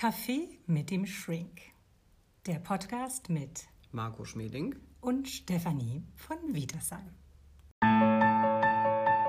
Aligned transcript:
Kaffee 0.00 0.48
mit 0.68 0.92
dem 0.92 1.06
Shrink. 1.06 1.60
Der 2.46 2.60
Podcast 2.60 3.30
mit 3.30 3.64
Marco 3.90 4.24
Schmeling 4.24 4.76
und 5.00 5.26
Stefanie 5.26 6.04
von 6.14 6.36
Vitersheim. 6.52 7.10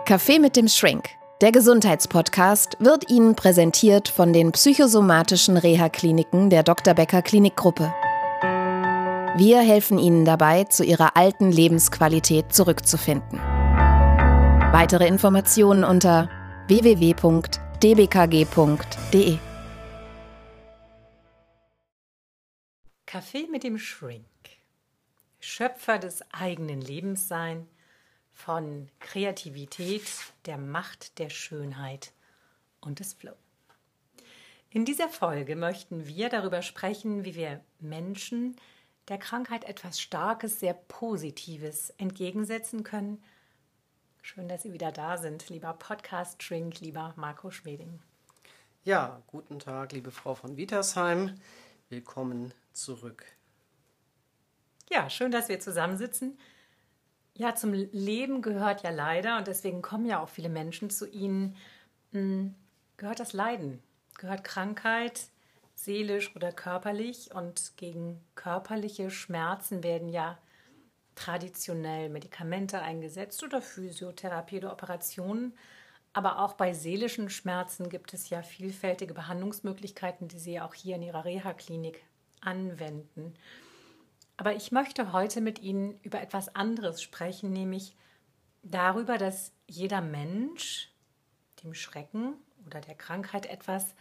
Kaffee 0.05 0.37
mit 0.37 0.55
dem 0.55 0.67
Shrink. 0.67 1.09
Der 1.41 1.51
Gesundheitspodcast 1.51 2.77
wird 2.79 3.09
Ihnen 3.09 3.33
präsentiert 3.33 4.09
von 4.09 4.31
den 4.31 4.51
psychosomatischen 4.51 5.57
Reha-Kliniken 5.57 6.51
der 6.51 6.61
Dr. 6.61 6.93
Becker 6.93 7.23
Klinikgruppe. 7.23 7.91
Wir 9.37 9.61
helfen 9.61 9.97
Ihnen 9.97 10.23
dabei, 10.23 10.65
zu 10.65 10.83
Ihrer 10.83 11.17
alten 11.17 11.51
Lebensqualität 11.51 12.53
zurückzufinden. 12.53 13.39
Weitere 13.39 15.07
Informationen 15.07 15.83
unter 15.83 16.29
www.dbkg.de. 16.67 17.39
Kaffee 23.09 23.47
mit 23.47 23.63
dem 23.63 23.79
Shrink. 23.79 24.23
Schöpfer 25.39 25.97
des 25.97 26.21
eigenen 26.31 26.79
Lebens 26.79 27.27
sein, 27.27 27.67
von 28.33 28.87
Kreativität, 28.99 30.03
der 30.45 30.59
Macht 30.59 31.17
der 31.17 31.31
Schönheit 31.31 32.13
und 32.81 32.99
des 32.99 33.15
Flow. 33.15 33.33
In 34.69 34.85
dieser 34.85 35.09
Folge 35.09 35.55
möchten 35.55 36.05
wir 36.05 36.29
darüber 36.29 36.61
sprechen, 36.61 37.25
wie 37.25 37.33
wir 37.33 37.61
Menschen 37.79 38.55
der 39.07 39.17
Krankheit 39.17 39.63
etwas 39.63 39.99
Starkes, 39.99 40.59
sehr 40.59 40.75
Positives 40.75 41.89
entgegensetzen 41.97 42.83
können. 42.83 43.23
Schön, 44.21 44.47
dass 44.47 44.61
Sie 44.61 44.73
wieder 44.73 44.91
da 44.91 45.17
sind, 45.17 45.49
lieber 45.49 45.73
Podcast-Shrink, 45.73 46.79
lieber 46.79 47.15
Marco 47.15 47.49
Schweding. 47.49 48.03
Ja, 48.83 49.23
guten 49.25 49.57
Tag, 49.57 49.93
liebe 49.93 50.11
Frau 50.11 50.35
von 50.35 50.57
Wietersheim. 50.57 51.33
Willkommen 51.89 52.53
zurück. 52.81 53.25
Ja, 54.89 55.09
schön, 55.09 55.31
dass 55.31 55.49
wir 55.49 55.59
zusammensitzen. 55.59 56.37
Ja, 57.35 57.55
zum 57.55 57.73
Leben 57.73 58.41
gehört 58.41 58.83
ja 58.83 58.89
leider, 58.89 59.37
und 59.37 59.47
deswegen 59.47 59.81
kommen 59.81 60.05
ja 60.05 60.19
auch 60.19 60.29
viele 60.29 60.49
Menschen 60.49 60.89
zu 60.89 61.07
Ihnen, 61.07 61.55
hm, 62.11 62.55
gehört 62.97 63.19
das 63.19 63.33
Leiden, 63.33 63.81
gehört 64.17 64.43
Krankheit, 64.43 65.29
seelisch 65.75 66.35
oder 66.35 66.51
körperlich. 66.51 67.33
Und 67.33 67.77
gegen 67.77 68.21
körperliche 68.35 69.09
Schmerzen 69.11 69.83
werden 69.83 70.09
ja 70.09 70.37
traditionell 71.15 72.09
Medikamente 72.09 72.81
eingesetzt 72.81 73.43
oder 73.43 73.61
Physiotherapie 73.61 74.57
oder 74.57 74.73
Operationen. 74.73 75.53
Aber 76.13 76.39
auch 76.39 76.53
bei 76.53 76.73
seelischen 76.73 77.29
Schmerzen 77.29 77.89
gibt 77.89 78.13
es 78.13 78.29
ja 78.29 78.41
vielfältige 78.41 79.13
Behandlungsmöglichkeiten, 79.13 80.27
die 80.27 80.39
Sie 80.39 80.59
auch 80.59 80.73
hier 80.73 80.95
in 80.95 81.03
Ihrer 81.03 81.25
Reha-Klinik 81.25 82.03
anwenden. 82.41 83.33
Aber 84.37 84.55
ich 84.55 84.71
möchte 84.71 85.11
heute 85.11 85.41
mit 85.41 85.59
Ihnen 85.59 85.99
über 86.01 86.21
etwas 86.21 86.55
anderes 86.55 87.01
sprechen, 87.01 87.51
nämlich 87.51 87.95
darüber, 88.63 89.17
dass 89.17 89.51
jeder 89.67 90.01
Mensch 90.01 90.91
dem 91.63 91.73
Schrecken 91.73 92.35
oder 92.65 92.81
der 92.81 92.95
Krankheit 92.95 93.45
etwas 93.45 93.95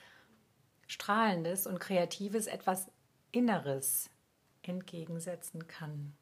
Strahlendes 0.87 1.67
und 1.67 1.81
Kreatives, 1.81 2.47
etwas 2.47 2.91
Inneres 3.33 4.11
entgegensetzen 4.63 5.67
kann. 5.67 6.15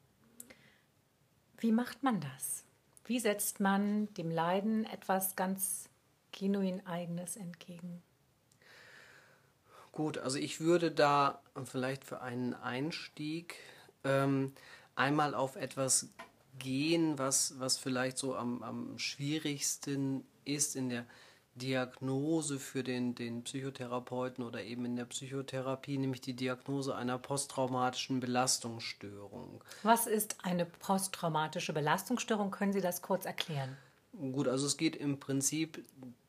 Wie 1.57 1.71
macht 1.71 2.03
man 2.03 2.19
das? 2.19 2.65
Wie 3.05 3.19
setzt 3.19 3.59
man 3.59 4.13
dem 4.15 4.29
Leiden 4.29 4.85
etwas 4.85 5.35
ganz 5.35 5.89
genuin 6.31 6.85
Eigenes 6.85 7.37
entgegen? 7.37 8.03
Gut, 9.97 10.19
also 10.19 10.37
ich 10.37 10.59
würde 10.59 10.91
da 10.91 11.41
vielleicht 11.65 12.05
für 12.05 12.21
einen 12.21 12.53
Einstieg 12.53 13.55
ähm, 14.03 14.53
einmal 14.95 15.33
auf 15.33 15.55
etwas 15.55 16.09
gehen, 16.59 17.17
was, 17.17 17.55
was 17.57 17.79
vielleicht 17.79 18.19
so 18.19 18.35
am, 18.35 18.61
am 18.61 18.99
schwierigsten 18.99 20.23
ist 20.45 20.75
in 20.75 20.89
der 20.89 21.07
Diagnose 21.55 22.59
für 22.59 22.83
den, 22.83 23.15
den 23.15 23.41
Psychotherapeuten 23.41 24.43
oder 24.43 24.63
eben 24.63 24.85
in 24.85 24.97
der 24.97 25.05
Psychotherapie, 25.05 25.97
nämlich 25.97 26.21
die 26.21 26.35
Diagnose 26.35 26.93
einer 26.93 27.17
posttraumatischen 27.17 28.19
Belastungsstörung. 28.19 29.63
Was 29.81 30.05
ist 30.05 30.35
eine 30.43 30.67
posttraumatische 30.67 31.73
Belastungsstörung? 31.73 32.51
Können 32.51 32.71
Sie 32.71 32.81
das 32.81 33.01
kurz 33.01 33.25
erklären? 33.25 33.75
Gut, 34.13 34.47
also 34.47 34.67
es 34.67 34.77
geht 34.77 34.95
im 34.95 35.19
Prinzip 35.19 35.83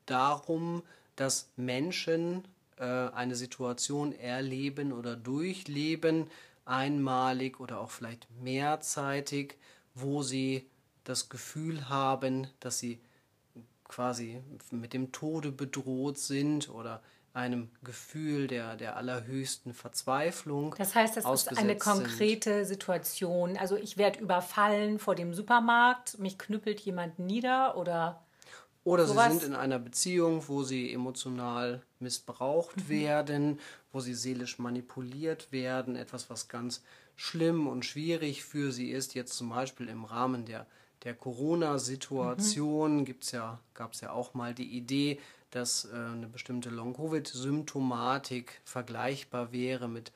darum, 0.06 0.82
dass 1.16 1.50
Menschen 1.56 2.44
äh, 2.78 2.84
eine 3.14 3.34
Situation 3.34 4.12
erleben 4.12 4.92
oder 4.92 5.16
durchleben, 5.16 6.30
einmalig 6.64 7.60
oder 7.60 7.80
auch 7.80 7.90
vielleicht 7.90 8.28
mehrzeitig, 8.40 9.56
wo 9.94 10.22
sie 10.22 10.68
das 11.04 11.28
Gefühl 11.28 11.88
haben, 11.88 12.46
dass 12.60 12.78
sie 12.78 13.00
quasi 13.84 14.42
mit 14.70 14.92
dem 14.92 15.12
Tode 15.12 15.50
bedroht 15.50 16.18
sind 16.18 16.68
oder 16.68 17.02
einem 17.32 17.70
Gefühl 17.82 18.46
der, 18.46 18.76
der 18.76 18.96
allerhöchsten 18.96 19.72
Verzweiflung. 19.72 20.74
Das 20.76 20.94
heißt, 20.94 21.16
das 21.16 21.24
ist 21.24 21.56
eine 21.56 21.76
konkrete 21.76 22.64
sind. 22.64 22.66
Situation. 22.66 23.56
Also 23.56 23.76
ich 23.76 23.96
werde 23.96 24.20
überfallen 24.20 24.98
vor 24.98 25.14
dem 25.14 25.34
Supermarkt, 25.34 26.18
mich 26.18 26.38
knüppelt 26.38 26.80
jemand 26.80 27.18
nieder 27.18 27.76
oder. 27.76 28.22
Oder 28.88 29.06
sowas. 29.06 29.32
sie 29.32 29.38
sind 29.38 29.48
in 29.48 29.54
einer 29.54 29.78
Beziehung, 29.78 30.44
wo 30.48 30.62
sie 30.62 30.92
emotional 30.92 31.82
missbraucht 32.00 32.76
mhm. 32.76 32.88
werden, 32.88 33.60
wo 33.92 34.00
sie 34.00 34.14
seelisch 34.14 34.58
manipuliert 34.58 35.52
werden, 35.52 35.96
etwas, 35.96 36.30
was 36.30 36.48
ganz 36.48 36.82
schlimm 37.16 37.66
und 37.66 37.84
schwierig 37.84 38.44
für 38.44 38.72
sie 38.72 38.90
ist, 38.90 39.14
jetzt 39.14 39.34
zum 39.34 39.50
Beispiel 39.50 39.88
im 39.88 40.04
Rahmen 40.04 40.44
der 40.44 40.66
der 41.04 41.14
Corona-Situation 41.14 43.02
mhm. 43.02 43.14
ja, 43.32 43.60
gab 43.74 43.92
es 43.92 44.00
ja 44.00 44.10
auch 44.10 44.34
mal 44.34 44.54
die 44.54 44.76
Idee, 44.76 45.20
dass 45.50 45.86
äh, 45.86 45.94
eine 45.94 46.26
bestimmte 46.26 46.70
Long-Covid-Symptomatik 46.70 48.60
vergleichbar 48.64 49.52
wäre 49.52 49.88
mit 49.88 50.12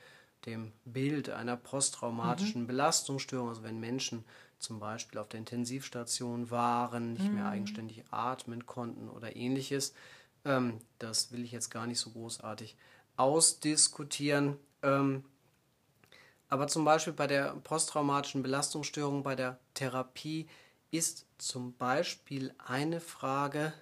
dem 0.46 0.72
Bild 0.84 1.30
einer 1.30 1.56
posttraumatischen 1.56 2.62
mhm. 2.62 2.66
Belastungsstörung. 2.66 3.48
Also 3.48 3.62
wenn 3.62 3.78
Menschen 3.78 4.24
zum 4.62 4.78
Beispiel 4.78 5.18
auf 5.18 5.28
der 5.28 5.38
Intensivstation 5.38 6.50
waren, 6.50 7.14
nicht 7.14 7.28
mhm. 7.28 7.34
mehr 7.34 7.48
eigenständig 7.48 8.04
atmen 8.10 8.66
konnten 8.66 9.08
oder 9.08 9.36
ähnliches. 9.36 9.94
Ähm, 10.44 10.78
das 10.98 11.32
will 11.32 11.44
ich 11.44 11.52
jetzt 11.52 11.70
gar 11.70 11.86
nicht 11.86 11.98
so 11.98 12.10
großartig 12.10 12.76
ausdiskutieren. 13.16 14.56
Ähm, 14.82 15.24
aber 16.48 16.68
zum 16.68 16.84
Beispiel 16.84 17.12
bei 17.12 17.26
der 17.26 17.54
posttraumatischen 17.64 18.42
Belastungsstörung, 18.42 19.22
bei 19.22 19.34
der 19.34 19.58
Therapie 19.74 20.48
ist 20.90 21.26
zum 21.38 21.74
Beispiel 21.74 22.54
eine 22.58 23.00
Frage, 23.00 23.72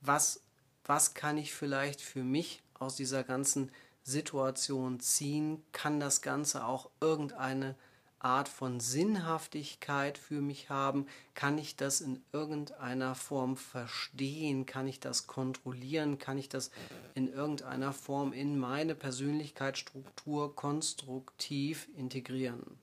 was, 0.00 0.42
was 0.84 1.14
kann 1.14 1.38
ich 1.38 1.54
vielleicht 1.54 2.00
für 2.02 2.22
mich 2.22 2.62
aus 2.74 2.96
dieser 2.96 3.24
ganzen 3.24 3.70
Situation 4.02 5.00
ziehen? 5.00 5.62
Kann 5.72 5.98
das 5.98 6.20
Ganze 6.20 6.64
auch 6.64 6.90
irgendeine 7.00 7.74
Art 8.20 8.48
von 8.48 8.80
Sinnhaftigkeit 8.80 10.18
für 10.18 10.40
mich 10.40 10.70
haben? 10.70 11.06
Kann 11.34 11.58
ich 11.58 11.76
das 11.76 12.00
in 12.00 12.22
irgendeiner 12.32 13.14
Form 13.14 13.56
verstehen? 13.56 14.66
Kann 14.66 14.86
ich 14.86 15.00
das 15.00 15.26
kontrollieren? 15.26 16.18
Kann 16.18 16.38
ich 16.38 16.48
das 16.48 16.70
in 17.14 17.32
irgendeiner 17.32 17.92
Form 17.92 18.32
in 18.32 18.58
meine 18.58 18.94
Persönlichkeitsstruktur 18.94 20.54
konstruktiv 20.54 21.88
integrieren? 21.96 22.78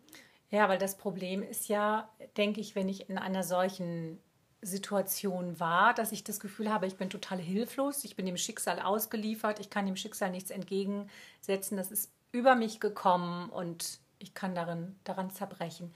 Ja, 0.49 0.69
weil 0.69 0.77
das 0.77 0.97
Problem 0.97 1.43
ist 1.43 1.67
ja, 1.67 2.09
denke 2.37 2.61
ich, 2.61 2.75
wenn 2.75 2.89
ich 2.89 3.09
in 3.09 3.17
einer 3.17 3.43
solchen 3.43 4.19
Situation 4.61 5.59
war, 5.59 5.93
dass 5.93 6.11
ich 6.11 6.23
das 6.23 6.39
Gefühl 6.39 6.71
habe, 6.71 6.87
ich 6.87 6.95
bin 6.95 7.09
total 7.09 7.37
hilflos, 7.37 8.03
ich 8.03 8.15
bin 8.15 8.25
dem 8.25 8.37
Schicksal 8.37 8.79
ausgeliefert, 8.79 9.59
ich 9.59 9.69
kann 9.69 9.85
dem 9.85 9.95
Schicksal 9.95 10.31
nichts 10.31 10.49
entgegensetzen, 10.49 11.77
das 11.77 11.91
ist 11.91 12.11
über 12.31 12.55
mich 12.55 12.79
gekommen 12.79 13.49
und 13.49 13.99
ich 14.19 14.33
kann 14.33 14.55
darin, 14.55 14.95
daran 15.03 15.31
zerbrechen. 15.31 15.93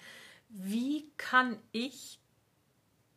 Wie 0.49 1.09
kann 1.17 1.59
ich 1.71 2.19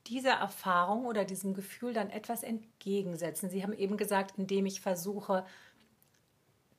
dieser 0.07 0.35
Erfahrung 0.35 1.07
oder 1.07 1.25
diesem 1.25 1.55
Gefühl 1.55 1.93
dann 1.93 2.11
etwas 2.11 2.43
entgegensetzen? 2.43 3.51
Sie 3.51 3.63
haben 3.63 3.73
eben 3.73 3.97
gesagt, 3.97 4.39
indem 4.39 4.67
ich 4.67 4.81
versuche, 4.81 5.47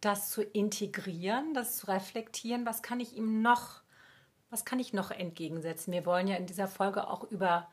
das 0.02 0.30
zu 0.30 0.44
integrieren, 0.44 1.54
das 1.54 1.78
zu 1.78 1.88
reflektieren, 1.88 2.66
was 2.66 2.84
kann 2.84 3.00
ich 3.00 3.16
ihm 3.16 3.42
noch 3.42 3.86
was 4.56 4.64
kann 4.64 4.80
ich 4.80 4.94
noch 4.94 5.12
entgegensetzen? 5.12 5.92
Wir 5.92 6.06
wollen 6.06 6.28
ja 6.28 6.38
in 6.38 6.46
dieser 6.46 6.68
Folge 6.70 7.10
auch 7.10 7.30
über 7.30 7.68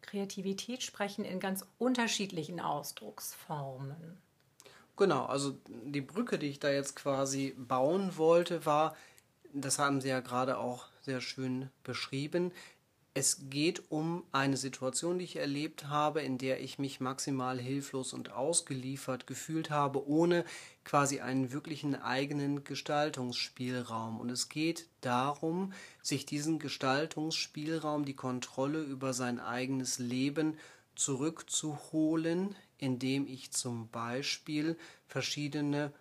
Kreativität 0.00 0.82
sprechen 0.82 1.24
in 1.24 1.38
ganz 1.38 1.64
unterschiedlichen 1.78 2.60
Ausdrucksformen. 2.60 4.18
Genau, 4.96 5.26
also 5.26 5.56
die 5.66 6.00
Brücke, 6.00 6.38
die 6.40 6.48
ich 6.48 6.58
da 6.58 6.70
jetzt 6.70 6.96
quasi 6.96 7.54
bauen 7.56 8.16
wollte, 8.16 8.66
war, 8.66 8.96
das 9.52 9.78
haben 9.78 10.00
Sie 10.00 10.08
ja 10.08 10.20
gerade 10.20 10.58
auch 10.58 10.86
sehr 11.00 11.20
schön 11.20 11.70
beschrieben, 11.82 12.52
es 13.18 13.50
geht 13.50 13.90
um 13.90 14.22
eine 14.30 14.56
Situation, 14.56 15.18
die 15.18 15.24
ich 15.24 15.36
erlebt 15.36 15.88
habe, 15.88 16.22
in 16.22 16.38
der 16.38 16.60
ich 16.60 16.78
mich 16.78 17.00
maximal 17.00 17.58
hilflos 17.58 18.12
und 18.12 18.30
ausgeliefert 18.30 19.26
gefühlt 19.26 19.70
habe, 19.70 20.06
ohne 20.06 20.44
quasi 20.84 21.18
einen 21.18 21.50
wirklichen 21.50 21.96
eigenen 21.96 22.62
Gestaltungsspielraum. 22.62 24.20
Und 24.20 24.30
es 24.30 24.48
geht 24.48 24.86
darum, 25.00 25.72
sich 26.00 26.26
diesen 26.26 26.60
Gestaltungsspielraum, 26.60 28.04
die 28.04 28.14
Kontrolle 28.14 28.82
über 28.82 29.12
sein 29.12 29.40
eigenes 29.40 29.98
Leben 29.98 30.56
zurückzuholen, 30.94 32.54
indem 32.78 33.26
ich 33.26 33.50
zum 33.50 33.88
Beispiel 33.88 34.78
verschiedene 35.08 35.92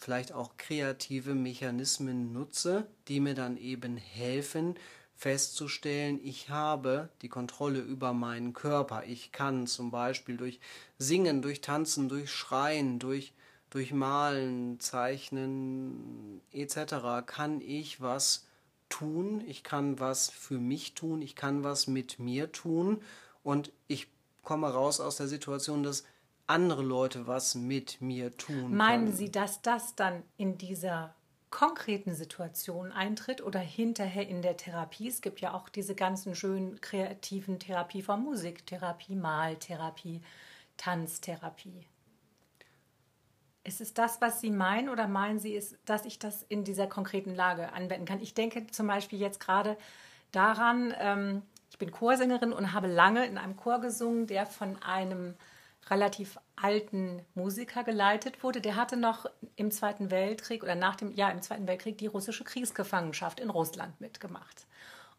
vielleicht 0.00 0.32
auch 0.32 0.56
kreative 0.56 1.34
Mechanismen 1.34 2.32
nutze, 2.32 2.86
die 3.06 3.20
mir 3.20 3.34
dann 3.34 3.56
eben 3.58 3.96
helfen, 3.96 4.74
festzustellen, 5.14 6.18
ich 6.24 6.48
habe 6.48 7.10
die 7.20 7.28
Kontrolle 7.28 7.80
über 7.80 8.14
meinen 8.14 8.54
Körper. 8.54 9.04
Ich 9.06 9.32
kann 9.32 9.66
zum 9.66 9.90
Beispiel 9.90 10.38
durch 10.38 10.58
Singen, 10.96 11.42
durch 11.42 11.60
Tanzen, 11.60 12.08
durch 12.08 12.32
Schreien, 12.32 12.98
durch, 12.98 13.34
durch 13.68 13.92
Malen, 13.92 14.80
Zeichnen 14.80 16.40
etc. 16.52 17.26
kann 17.26 17.60
ich 17.60 18.00
was 18.00 18.46
tun, 18.88 19.44
ich 19.46 19.62
kann 19.62 20.00
was 20.00 20.30
für 20.30 20.58
mich 20.58 20.94
tun, 20.94 21.20
ich 21.20 21.36
kann 21.36 21.62
was 21.62 21.86
mit 21.86 22.18
mir 22.18 22.50
tun 22.50 23.02
und 23.42 23.72
ich 23.88 24.08
komme 24.42 24.72
raus 24.72 25.00
aus 25.00 25.16
der 25.16 25.28
Situation, 25.28 25.82
dass 25.82 26.04
andere 26.50 26.82
Leute 26.82 27.26
was 27.26 27.54
mit 27.54 28.00
mir 28.00 28.36
tun. 28.36 28.76
Meinen 28.76 29.06
können. 29.06 29.16
Sie, 29.16 29.30
dass 29.30 29.62
das 29.62 29.96
dann 29.96 30.22
in 30.36 30.58
dieser 30.58 31.14
konkreten 31.50 32.14
Situation 32.14 32.92
eintritt 32.92 33.42
oder 33.42 33.58
hinterher 33.58 34.28
in 34.28 34.40
der 34.40 34.56
Therapie. 34.56 35.08
Es 35.08 35.20
gibt 35.20 35.40
ja 35.40 35.52
auch 35.52 35.68
diese 35.68 35.94
ganzen 35.94 36.34
schönen 36.34 36.80
kreativen 36.80 37.58
Therapieformen, 37.58 38.24
Musiktherapie, 38.24 39.16
Maltherapie, 39.16 40.22
Tanztherapie. 40.76 41.86
Ist 43.64 43.80
es 43.80 43.92
das, 43.92 44.20
was 44.20 44.40
Sie 44.40 44.50
meinen 44.50 44.88
oder 44.88 45.06
meinen 45.06 45.38
Sie, 45.38 45.60
dass 45.84 46.06
ich 46.06 46.18
das 46.18 46.42
in 46.44 46.64
dieser 46.64 46.86
konkreten 46.86 47.34
Lage 47.34 47.72
anwenden 47.72 48.06
kann? 48.06 48.20
Ich 48.20 48.32
denke 48.32 48.68
zum 48.68 48.86
Beispiel 48.86 49.18
jetzt 49.18 49.40
gerade 49.40 49.76
daran, 50.32 50.94
ähm, 50.98 51.42
ich 51.70 51.78
bin 51.78 51.90
Chorsängerin 51.90 52.52
und 52.52 52.72
habe 52.72 52.86
lange 52.86 53.26
in 53.26 53.38
einem 53.38 53.56
Chor 53.56 53.80
gesungen, 53.80 54.26
der 54.26 54.46
von 54.46 54.80
einem 54.82 55.34
relativ 55.88 56.38
alten 56.56 57.24
Musiker 57.34 57.84
geleitet 57.84 58.42
wurde. 58.42 58.60
Der 58.60 58.76
hatte 58.76 58.96
noch 58.96 59.26
im 59.56 59.70
Zweiten 59.70 60.10
Weltkrieg 60.10 60.62
oder 60.62 60.74
nach 60.74 60.96
dem, 60.96 61.12
ja, 61.14 61.30
im 61.30 61.42
Zweiten 61.42 61.66
Weltkrieg 61.66 61.98
die 61.98 62.06
russische 62.06 62.44
Kriegsgefangenschaft 62.44 63.40
in 63.40 63.50
Russland 63.50 64.00
mitgemacht. 64.00 64.66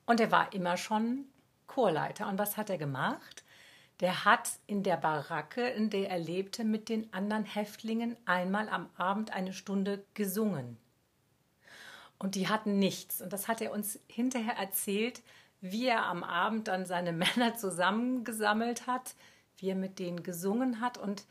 Und 0.05 0.19
er 0.19 0.31
war 0.31 0.53
immer 0.53 0.77
schon 0.77 1.25
Chorleiter. 1.67 2.27
Und 2.27 2.37
was 2.37 2.57
hat 2.57 2.69
er 2.69 2.77
gemacht? 2.77 3.43
Der 4.01 4.25
hat 4.25 4.49
in 4.65 4.83
der 4.83 4.97
Baracke, 4.97 5.67
in 5.67 5.89
der 5.89 6.09
er 6.09 6.19
lebte, 6.19 6.63
mit 6.63 6.89
den 6.89 7.13
anderen 7.13 7.45
Häftlingen 7.45 8.17
einmal 8.25 8.67
am 8.69 8.89
Abend 8.97 9.31
eine 9.31 9.53
Stunde 9.53 10.03
gesungen. 10.13 10.77
Und 12.17 12.35
die 12.35 12.49
hatten 12.49 12.77
nichts. 12.77 13.21
Und 13.21 13.31
das 13.33 13.47
hat 13.47 13.61
er 13.61 13.71
uns 13.71 13.99
hinterher 14.07 14.55
erzählt, 14.57 15.21
wie 15.59 15.87
er 15.87 16.05
am 16.05 16.23
Abend 16.23 16.67
dann 16.67 16.85
seine 16.85 17.13
Männer 17.13 17.55
zusammengesammelt 17.55 18.87
hat, 18.87 19.15
wie 19.61 19.69
er 19.69 19.75
mit 19.75 19.99
denen 19.99 20.23
gesungen 20.23 20.81
hat. 20.81 20.97
Und 20.97 21.25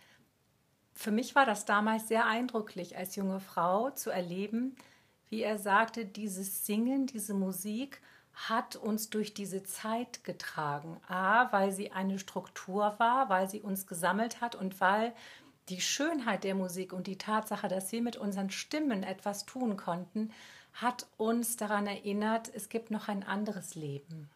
für 0.92 1.10
mich 1.10 1.34
war 1.34 1.46
das 1.46 1.64
damals 1.64 2.08
sehr 2.08 2.26
eindrücklich, 2.26 2.96
als 2.96 3.16
junge 3.16 3.40
Frau 3.40 3.90
zu 3.90 4.10
erleben, 4.10 4.76
wie 5.28 5.42
er 5.42 5.58
sagte, 5.58 6.04
dieses 6.04 6.66
Singen, 6.66 7.06
diese 7.06 7.34
Musik 7.34 8.00
hat 8.34 8.76
uns 8.76 9.10
durch 9.10 9.34
diese 9.34 9.62
Zeit 9.62 10.24
getragen. 10.24 11.00
A, 11.08 11.52
weil 11.52 11.72
sie 11.72 11.92
eine 11.92 12.18
Struktur 12.18 12.94
war, 12.98 13.28
weil 13.28 13.48
sie 13.48 13.60
uns 13.60 13.86
gesammelt 13.86 14.40
hat 14.40 14.54
und 14.54 14.80
weil 14.80 15.12
die 15.68 15.80
Schönheit 15.80 16.44
der 16.44 16.54
Musik 16.54 16.92
und 16.92 17.06
die 17.06 17.18
Tatsache, 17.18 17.68
dass 17.68 17.92
wir 17.92 18.02
mit 18.02 18.16
unseren 18.16 18.50
Stimmen 18.50 19.02
etwas 19.02 19.46
tun 19.46 19.76
konnten, 19.76 20.32
hat 20.72 21.06
uns 21.16 21.56
daran 21.56 21.86
erinnert, 21.86 22.50
es 22.54 22.68
gibt 22.68 22.90
noch 22.90 23.08
ein 23.08 23.22
anderes 23.22 23.74
Leben. 23.74 24.30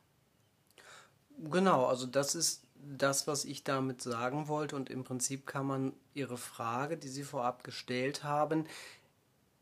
Genau, 1.38 1.86
also 1.86 2.06
das 2.06 2.34
ist 2.34 2.63
das, 2.86 3.26
was 3.26 3.44
ich 3.44 3.64
damit 3.64 4.02
sagen 4.02 4.48
wollte. 4.48 4.76
Und 4.76 4.90
im 4.90 5.04
Prinzip 5.04 5.46
kann 5.46 5.66
man 5.66 5.92
Ihre 6.14 6.38
Frage, 6.38 6.96
die 6.96 7.08
Sie 7.08 7.24
vorab 7.24 7.64
gestellt 7.64 8.24
haben, 8.24 8.66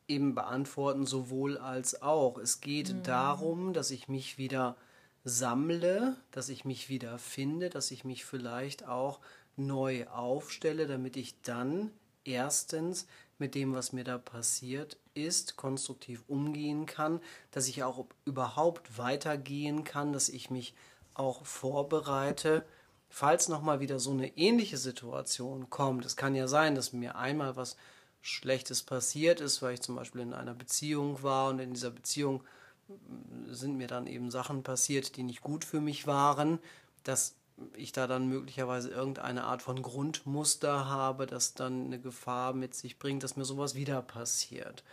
eben 0.08 0.34
beantworten, 0.34 1.06
sowohl 1.06 1.58
als 1.58 2.02
auch. 2.02 2.38
Es 2.38 2.60
geht 2.60 2.92
mhm. 2.92 3.02
darum, 3.02 3.72
dass 3.72 3.90
ich 3.90 4.08
mich 4.08 4.38
wieder 4.38 4.76
sammle, 5.24 6.16
dass 6.30 6.48
ich 6.48 6.64
mich 6.64 6.88
wieder 6.88 7.18
finde, 7.18 7.70
dass 7.70 7.90
ich 7.90 8.04
mich 8.04 8.24
vielleicht 8.24 8.86
auch 8.86 9.20
neu 9.56 10.06
aufstelle, 10.08 10.86
damit 10.86 11.16
ich 11.16 11.40
dann 11.42 11.90
erstens 12.24 13.06
mit 13.38 13.54
dem, 13.54 13.74
was 13.74 13.92
mir 13.92 14.04
da 14.04 14.18
passiert 14.18 14.96
ist, 15.14 15.56
konstruktiv 15.56 16.22
umgehen 16.28 16.86
kann, 16.86 17.20
dass 17.50 17.68
ich 17.68 17.82
auch 17.82 18.06
überhaupt 18.24 18.98
weitergehen 18.98 19.84
kann, 19.84 20.12
dass 20.12 20.28
ich 20.28 20.50
mich 20.50 20.74
auch 21.14 21.44
vorbereite 21.44 22.64
falls 23.12 23.48
nochmal 23.48 23.80
wieder 23.80 24.00
so 24.00 24.10
eine 24.10 24.38
ähnliche 24.38 24.78
Situation 24.78 25.68
kommt, 25.68 26.06
es 26.06 26.16
kann 26.16 26.34
ja 26.34 26.48
sein, 26.48 26.74
dass 26.74 26.94
mir 26.94 27.14
einmal 27.14 27.56
was 27.56 27.76
Schlechtes 28.22 28.82
passiert 28.82 29.40
ist, 29.40 29.60
weil 29.60 29.74
ich 29.74 29.82
zum 29.82 29.96
Beispiel 29.96 30.22
in 30.22 30.32
einer 30.32 30.54
Beziehung 30.54 31.22
war 31.22 31.50
und 31.50 31.58
in 31.58 31.74
dieser 31.74 31.90
Beziehung 31.90 32.42
mm, 32.88 33.52
sind 33.52 33.76
mir 33.76 33.86
dann 33.86 34.06
eben 34.06 34.30
Sachen 34.30 34.62
passiert, 34.62 35.16
die 35.16 35.24
nicht 35.24 35.42
gut 35.42 35.64
für 35.66 35.80
mich 35.82 36.06
waren, 36.06 36.58
dass 37.04 37.34
ich 37.74 37.92
da 37.92 38.06
dann 38.06 38.28
möglicherweise 38.28 38.88
irgendeine 38.88 39.44
Art 39.44 39.60
von 39.60 39.82
Grundmuster 39.82 40.86
habe, 40.86 41.26
das 41.26 41.52
dann 41.52 41.86
eine 41.86 42.00
Gefahr 42.00 42.54
mit 42.54 42.74
sich 42.74 42.98
bringt, 42.98 43.22
dass 43.22 43.36
mir 43.36 43.44
sowas 43.44 43.74
wieder 43.74 44.00
passiert. 44.00 44.84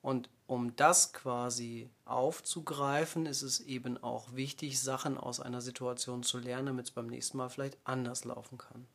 Und 0.00 0.30
um 0.46 0.76
das 0.76 1.12
quasi 1.12 1.90
aufzugreifen, 2.04 3.26
ist 3.26 3.42
es 3.42 3.60
eben 3.60 4.02
auch 4.02 4.34
wichtig, 4.34 4.80
Sachen 4.80 5.18
aus 5.18 5.40
einer 5.40 5.60
Situation 5.60 6.22
zu 6.22 6.38
lernen, 6.38 6.66
damit 6.66 6.86
es 6.86 6.90
beim 6.92 7.08
nächsten 7.08 7.38
Mal 7.38 7.48
vielleicht 7.48 7.78
anders 7.84 8.24
laufen 8.24 8.58
kann. 8.58 8.86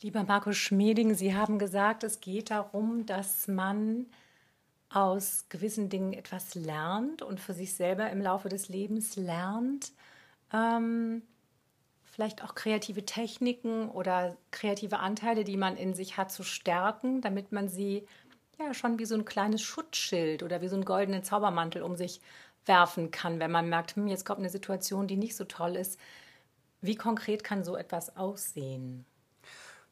Lieber 0.00 0.22
Markus 0.24 0.56
Schmeding, 0.56 1.14
Sie 1.14 1.34
haben 1.34 1.58
gesagt, 1.58 2.04
es 2.04 2.20
geht 2.20 2.50
darum, 2.50 3.04
dass 3.04 3.48
man 3.48 4.06
aus 4.90 5.46
gewissen 5.48 5.88
Dingen 5.88 6.12
etwas 6.12 6.54
lernt 6.54 7.20
und 7.20 7.40
für 7.40 7.52
sich 7.52 7.74
selber 7.74 8.08
im 8.10 8.22
Laufe 8.22 8.48
des 8.48 8.68
Lebens 8.68 9.16
lernt. 9.16 9.92
Ähm, 10.52 11.22
vielleicht 12.18 12.42
auch 12.42 12.56
kreative 12.56 13.06
Techniken 13.06 13.88
oder 13.88 14.36
kreative 14.50 14.98
Anteile, 14.98 15.44
die 15.44 15.56
man 15.56 15.76
in 15.76 15.94
sich 15.94 16.16
hat, 16.16 16.32
zu 16.32 16.42
stärken, 16.42 17.20
damit 17.20 17.52
man 17.52 17.68
sie 17.68 18.08
ja 18.58 18.74
schon 18.74 18.98
wie 18.98 19.04
so 19.04 19.14
ein 19.14 19.24
kleines 19.24 19.62
Schutzschild 19.62 20.42
oder 20.42 20.60
wie 20.60 20.66
so 20.66 20.74
einen 20.74 20.84
goldenen 20.84 21.22
Zaubermantel 21.22 21.80
um 21.80 21.94
sich 21.94 22.20
werfen 22.66 23.12
kann, 23.12 23.38
wenn 23.38 23.52
man 23.52 23.68
merkt, 23.68 23.94
hm, 23.94 24.08
jetzt 24.08 24.24
kommt 24.24 24.40
eine 24.40 24.50
Situation, 24.50 25.06
die 25.06 25.16
nicht 25.16 25.36
so 25.36 25.44
toll 25.44 25.76
ist. 25.76 25.96
Wie 26.80 26.96
konkret 26.96 27.44
kann 27.44 27.62
so 27.62 27.76
etwas 27.76 28.16
aussehen? 28.16 29.04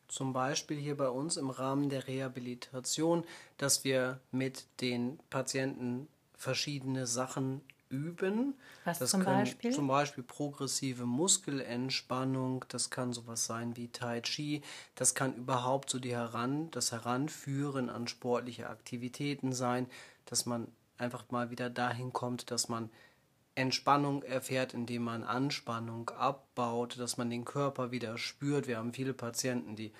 Zum 0.09 0.33
Beispiel 0.33 0.79
hier 0.79 0.97
bei 0.97 1.09
uns 1.09 1.37
im 1.37 1.51
Rahmen 1.51 1.91
der 1.91 2.09
Rehabilitation, 2.09 3.23
dass 3.57 3.85
wir 3.85 4.19
mit 4.33 4.67
den 4.81 5.21
Patienten 5.31 6.09
verschiedene 6.35 7.07
Sachen 7.07 7.61
üben. 7.89 8.55
Was 8.85 8.99
das 8.99 9.11
zum 9.11 9.25
Beispiel? 9.25 9.73
Zum 9.73 9.89
Beispiel 9.89 10.25
progressive 10.25 11.07
Muskelentspannung, 11.07 12.65
das 12.69 12.91
kann 12.91 13.13
sowas 13.13 13.47
sein 13.47 13.77
wie 13.77 13.89
Tai 13.89 14.21
Chi, 14.21 14.63
das 14.95 15.15
kann 15.15 15.35
überhaupt 15.35 15.91
so 15.91 15.99
die 15.99 16.15
Heran, 16.15 16.71
das 16.71 16.93
Heranführen 16.93 17.91
an 17.91 18.09
sportliche 18.09 18.69
Aktivitäten 18.69 19.53
sein, 19.53 19.87
dass 20.25 20.47
man 20.47 20.69
einfach 20.99 21.25
mal 21.31 21.51
wieder 21.51 21.71
dahin 21.71 22.13
kommt, 22.13 22.51
dass 22.51 22.69
man 22.69 22.91
Entspannung 23.55 24.23
erfährt, 24.23 24.75
indem 24.75 25.03
man 25.05 25.25
Anspannung 25.25 26.11
abbaut, 26.11 26.99
dass 26.99 27.17
man 27.17 27.31
den 27.31 27.47
Körper 27.47 27.91
wieder 27.91 28.19
spürt. 28.19 28.67
Wir 28.67 28.77
haben 28.77 28.93
viele 28.93 29.15
Patienten, 29.15 29.77
die 29.77 29.93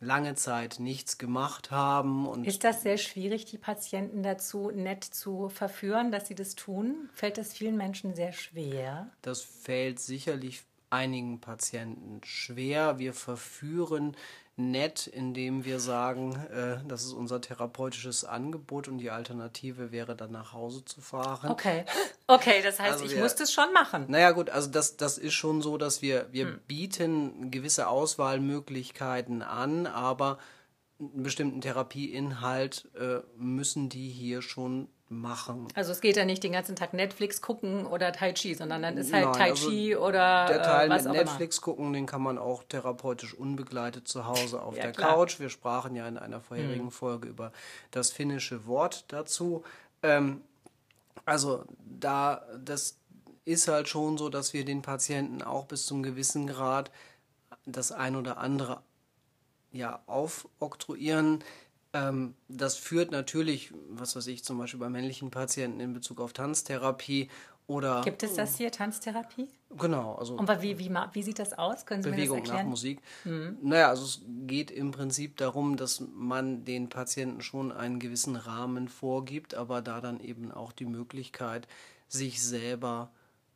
lange 0.00 0.34
Zeit 0.34 0.76
nichts 0.78 1.18
gemacht 1.18 1.70
haben. 1.70 2.26
Und 2.26 2.46
ist 2.46 2.64
das 2.64 2.82
sehr 2.82 2.98
schwierig, 2.98 3.44
die 3.46 3.58
Patienten 3.58 4.22
dazu 4.22 4.70
nett 4.70 5.04
zu 5.04 5.48
verführen, 5.48 6.10
dass 6.10 6.28
sie 6.28 6.34
das 6.34 6.54
tun? 6.54 7.10
Fällt 7.14 7.38
das 7.38 7.52
vielen 7.52 7.76
Menschen 7.76 8.14
sehr 8.14 8.32
schwer? 8.32 9.10
Das 9.22 9.42
fällt 9.42 9.98
sicherlich 9.98 10.62
einigen 10.90 11.40
Patienten 11.40 12.20
schwer. 12.24 12.98
Wir 12.98 13.12
verführen 13.12 14.16
nett, 14.56 15.06
indem 15.06 15.64
wir 15.64 15.80
sagen, 15.80 16.34
äh, 16.50 16.78
das 16.88 17.04
ist 17.04 17.12
unser 17.12 17.40
therapeutisches 17.40 18.24
Angebot 18.24 18.88
und 18.88 18.98
die 18.98 19.10
Alternative 19.10 19.92
wäre 19.92 20.16
dann 20.16 20.32
nach 20.32 20.54
Hause 20.54 20.84
zu 20.84 21.00
fahren. 21.02 21.50
Okay, 21.50 21.84
okay, 22.26 22.62
das 22.62 22.80
heißt, 22.80 22.92
also 22.94 23.04
ich 23.04 23.12
wir, 23.12 23.22
muss 23.22 23.34
das 23.34 23.52
schon 23.52 23.72
machen. 23.74 24.06
Naja 24.08 24.30
gut, 24.30 24.48
also 24.48 24.70
das, 24.70 24.96
das 24.96 25.18
ist 25.18 25.34
schon 25.34 25.60
so, 25.60 25.76
dass 25.76 26.00
wir, 26.00 26.28
wir 26.32 26.46
hm. 26.46 26.60
bieten 26.66 27.50
gewisse 27.50 27.88
Auswahlmöglichkeiten 27.88 29.42
an, 29.42 29.86
aber 29.86 30.38
einen 30.98 31.22
bestimmten 31.22 31.60
Therapieinhalt 31.60 32.88
äh, 32.98 33.18
müssen 33.36 33.90
die 33.90 34.08
hier 34.08 34.40
schon 34.40 34.88
machen. 35.08 35.68
Also 35.74 35.92
es 35.92 36.00
geht 36.00 36.16
ja 36.16 36.24
nicht 36.24 36.42
den 36.42 36.52
ganzen 36.52 36.74
Tag 36.74 36.92
Netflix 36.92 37.40
gucken 37.40 37.86
oder 37.86 38.12
Tai 38.12 38.32
Chi, 38.32 38.54
sondern 38.54 38.82
dann 38.82 38.96
ist 38.96 39.12
halt 39.12 39.24
Nein, 39.24 39.32
Tai 39.34 39.50
also 39.50 39.70
Chi 39.70 39.96
oder 39.96 40.46
der 40.46 40.62
Teil 40.62 40.88
äh, 40.88 40.90
was 40.90 41.04
mit 41.04 41.12
Netflix 41.12 41.58
immer. 41.58 41.64
gucken, 41.64 41.92
den 41.92 42.06
kann 42.06 42.22
man 42.22 42.38
auch 42.38 42.64
therapeutisch 42.64 43.34
unbegleitet 43.34 44.08
zu 44.08 44.26
Hause 44.26 44.62
auf 44.62 44.76
ja, 44.76 44.84
der 44.84 44.92
klar. 44.92 45.14
Couch. 45.14 45.38
Wir 45.38 45.48
sprachen 45.48 45.94
ja 45.94 46.08
in 46.08 46.18
einer 46.18 46.40
vorherigen 46.40 46.86
hm. 46.86 46.90
Folge 46.90 47.28
über 47.28 47.52
das 47.90 48.10
finnische 48.10 48.66
Wort 48.66 49.04
dazu. 49.08 49.62
Ähm, 50.02 50.42
also 51.24 51.64
da 51.84 52.42
das 52.58 52.98
ist 53.44 53.68
halt 53.68 53.88
schon 53.88 54.18
so, 54.18 54.28
dass 54.28 54.52
wir 54.52 54.64
den 54.64 54.82
Patienten 54.82 55.40
auch 55.40 55.66
bis 55.66 55.86
zum 55.86 56.02
gewissen 56.02 56.48
Grad 56.48 56.90
das 57.64 57.92
ein 57.92 58.16
oder 58.16 58.38
andere 58.38 58.82
ja 59.72 60.00
aufoktroyieren. 60.06 61.44
Ähm, 61.96 62.34
das 62.48 62.76
führt 62.76 63.10
natürlich, 63.10 63.72
was 63.88 64.16
weiß 64.16 64.26
ich, 64.28 64.44
zum 64.44 64.58
Beispiel 64.58 64.80
bei 64.80 64.88
männlichen 64.88 65.30
Patienten 65.30 65.80
in 65.80 65.92
Bezug 65.92 66.20
auf 66.20 66.32
Tanztherapie 66.32 67.28
oder. 67.66 68.02
Gibt 68.02 68.22
es 68.22 68.34
das 68.34 68.56
hier, 68.56 68.70
Tanztherapie? 68.70 69.48
Genau. 69.76 70.14
Also 70.14 70.36
Und 70.36 70.48
wie, 70.62 70.78
wie, 70.78 70.90
wie 70.90 71.22
sieht 71.22 71.38
das 71.38 71.52
aus? 71.52 71.86
Können 71.86 72.02
Sie 72.02 72.10
Bewegung 72.10 72.36
mir 72.36 72.42
das 72.42 72.50
erklären? 72.50 72.66
nach 72.66 72.70
Musik. 72.70 73.00
Mhm. 73.24 73.58
Naja, 73.62 73.88
also 73.88 74.04
es 74.04 74.20
geht 74.46 74.70
im 74.70 74.90
Prinzip 74.92 75.36
darum, 75.36 75.76
dass 75.76 76.00
man 76.14 76.64
den 76.64 76.88
Patienten 76.88 77.40
schon 77.40 77.72
einen 77.72 77.98
gewissen 77.98 78.36
Rahmen 78.36 78.88
vorgibt, 78.88 79.54
aber 79.54 79.82
da 79.82 80.00
dann 80.00 80.20
eben 80.20 80.52
auch 80.52 80.72
die 80.72 80.86
Möglichkeit, 80.86 81.66
sich 82.08 82.42
selber, 82.42 83.10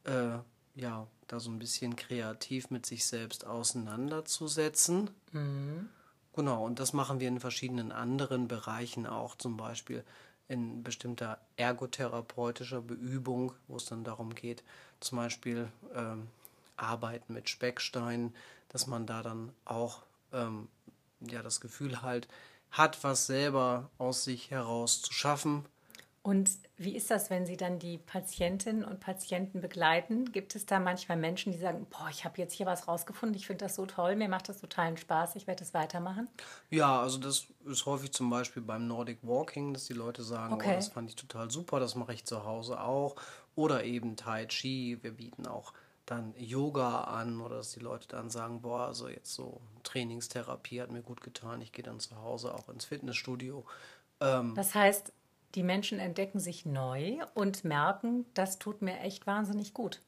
äh, 0.04 0.38
ja, 0.74 1.06
da 1.28 1.38
so 1.38 1.50
ein 1.50 1.60
bisschen 1.60 1.94
kreativ 1.94 2.70
mit 2.70 2.86
sich 2.86 3.04
selbst 3.04 3.46
auseinanderzusetzen. 3.46 5.10
Mhm. 5.32 5.88
Genau, 6.40 6.64
und 6.64 6.80
das 6.80 6.94
machen 6.94 7.20
wir 7.20 7.28
in 7.28 7.38
verschiedenen 7.38 7.92
anderen 7.92 8.48
Bereichen 8.48 9.06
auch, 9.06 9.34
zum 9.34 9.58
Beispiel 9.58 10.02
in 10.48 10.82
bestimmter 10.82 11.38
ergotherapeutischer 11.58 12.80
Beübung, 12.80 13.52
wo 13.68 13.76
es 13.76 13.84
dann 13.84 14.04
darum 14.04 14.34
geht, 14.34 14.64
zum 15.00 15.18
Beispiel 15.18 15.68
ähm, 15.94 16.28
Arbeiten 16.78 17.34
mit 17.34 17.50
Specksteinen, 17.50 18.34
dass 18.70 18.86
man 18.86 19.04
da 19.04 19.22
dann 19.22 19.52
auch 19.66 20.00
ähm, 20.32 20.68
ja, 21.20 21.42
das 21.42 21.60
Gefühl 21.60 22.00
halt 22.00 22.26
hat, 22.70 23.04
was 23.04 23.26
selber 23.26 23.90
aus 23.98 24.24
sich 24.24 24.50
heraus 24.50 25.02
zu 25.02 25.12
schaffen 25.12 25.66
und 26.22 26.50
wie 26.76 26.94
ist 26.94 27.10
das, 27.10 27.30
wenn 27.30 27.46
Sie 27.46 27.56
dann 27.56 27.78
die 27.78 27.96
Patientinnen 27.96 28.84
und 28.84 29.00
Patienten 29.00 29.62
begleiten? 29.62 30.30
Gibt 30.32 30.54
es 30.54 30.66
da 30.66 30.78
manchmal 30.78 31.16
Menschen, 31.16 31.50
die 31.50 31.58
sagen, 31.58 31.86
boah, 31.88 32.08
ich 32.10 32.26
habe 32.26 32.36
jetzt 32.36 32.52
hier 32.52 32.66
was 32.66 32.88
rausgefunden, 32.88 33.34
ich 33.38 33.46
finde 33.46 33.64
das 33.64 33.74
so 33.74 33.86
toll, 33.86 34.16
mir 34.16 34.28
macht 34.28 34.50
das 34.50 34.60
totalen 34.60 34.98
Spaß, 34.98 35.36
ich 35.36 35.46
werde 35.46 35.60
das 35.60 35.72
weitermachen? 35.72 36.28
Ja, 36.68 37.00
also 37.00 37.16
das 37.16 37.46
ist 37.64 37.86
häufig 37.86 38.12
zum 38.12 38.28
Beispiel 38.28 38.62
beim 38.62 38.86
Nordic 38.86 39.20
Walking, 39.22 39.72
dass 39.72 39.86
die 39.86 39.94
Leute 39.94 40.22
sagen, 40.22 40.52
oh, 40.52 40.56
okay. 40.56 40.72
oh, 40.72 40.76
das 40.76 40.88
fand 40.88 41.08
ich 41.08 41.16
total 41.16 41.50
super, 41.50 41.80
das 41.80 41.94
mache 41.94 42.12
ich 42.12 42.26
zu 42.26 42.44
Hause 42.44 42.80
auch. 42.80 43.16
Oder 43.54 43.84
eben 43.84 44.16
Tai 44.16 44.44
Chi, 44.44 44.98
wir 45.00 45.12
bieten 45.12 45.46
auch 45.46 45.72
dann 46.04 46.34
Yoga 46.36 47.02
an 47.04 47.40
oder 47.40 47.56
dass 47.56 47.72
die 47.72 47.80
Leute 47.80 48.08
dann 48.08 48.28
sagen, 48.28 48.60
boah, 48.60 48.88
also 48.88 49.08
jetzt 49.08 49.32
so 49.32 49.62
Trainingstherapie 49.84 50.82
hat 50.82 50.90
mir 50.90 51.02
gut 51.02 51.22
getan, 51.22 51.62
ich 51.62 51.72
gehe 51.72 51.84
dann 51.84 51.98
zu 51.98 52.16
Hause 52.16 52.54
auch 52.54 52.68
ins 52.68 52.84
Fitnessstudio. 52.84 53.64
Ähm, 54.20 54.54
das 54.54 54.74
heißt, 54.74 55.12
die 55.54 55.62
Menschen 55.62 55.98
entdecken 55.98 56.40
sich 56.40 56.64
neu 56.64 57.18
und 57.34 57.64
merken, 57.64 58.26
das 58.34 58.58
tut 58.58 58.82
mir 58.82 59.00
echt 59.00 59.26
wahnsinnig 59.26 59.74
gut. 59.74 60.00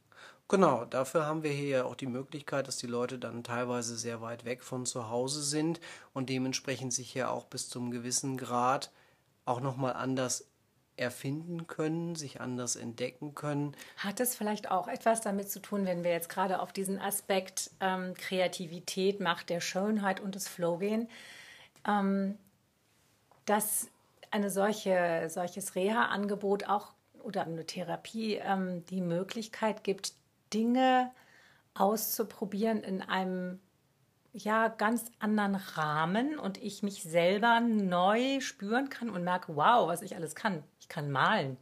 Genau, 0.48 0.84
dafür 0.84 1.24
haben 1.24 1.42
wir 1.42 1.50
hier 1.50 1.68
ja 1.68 1.84
auch 1.84 1.94
die 1.94 2.06
Möglichkeit, 2.06 2.68
dass 2.68 2.76
die 2.76 2.86
Leute 2.86 3.18
dann 3.18 3.42
teilweise 3.42 3.96
sehr 3.96 4.20
weit 4.20 4.44
weg 4.44 4.62
von 4.62 4.84
zu 4.84 5.08
Hause 5.08 5.42
sind 5.42 5.80
und 6.12 6.28
dementsprechend 6.28 6.92
sich 6.92 7.14
ja 7.14 7.30
auch 7.30 7.46
bis 7.46 7.68
zum 7.68 7.90
gewissen 7.90 8.36
Grad 8.36 8.90
auch 9.46 9.60
nochmal 9.60 9.94
anders 9.94 10.46
erfinden 10.96 11.66
können, 11.66 12.16
sich 12.16 12.40
anders 12.40 12.76
entdecken 12.76 13.34
können. 13.34 13.74
Hat 13.96 14.20
es 14.20 14.34
vielleicht 14.36 14.70
auch 14.70 14.88
etwas 14.88 15.22
damit 15.22 15.50
zu 15.50 15.60
tun, 15.60 15.86
wenn 15.86 16.04
wir 16.04 16.10
jetzt 16.10 16.28
gerade 16.28 16.60
auf 16.60 16.72
diesen 16.72 17.00
Aspekt 17.00 17.70
ähm, 17.80 18.14
Kreativität, 18.14 19.20
Macht 19.20 19.48
der 19.48 19.60
Schönheit 19.60 20.20
und 20.20 20.34
des 20.34 20.48
Flow 20.48 20.76
gehen, 20.76 21.08
ähm, 21.86 22.36
dass 23.46 23.88
eine 24.32 24.50
solche, 24.50 25.28
solches 25.28 25.74
Reha-Angebot 25.74 26.68
auch 26.68 26.94
oder 27.22 27.42
eine 27.42 27.64
Therapie 27.64 28.34
ähm, 28.34 28.84
die 28.86 29.00
Möglichkeit 29.00 29.84
gibt, 29.84 30.14
Dinge 30.52 31.12
auszuprobieren 31.74 32.82
in 32.82 33.00
einem 33.02 33.60
ja 34.32 34.68
ganz 34.68 35.10
anderen 35.18 35.54
Rahmen 35.54 36.38
und 36.38 36.58
ich 36.58 36.82
mich 36.82 37.02
selber 37.02 37.60
neu 37.60 38.40
spüren 38.40 38.88
kann 38.88 39.10
und 39.10 39.24
merke, 39.24 39.54
wow, 39.56 39.88
was 39.88 40.02
ich 40.02 40.16
alles 40.16 40.34
kann. 40.34 40.64
Ich 40.80 40.88
kann 40.88 41.10
malen. 41.10 41.58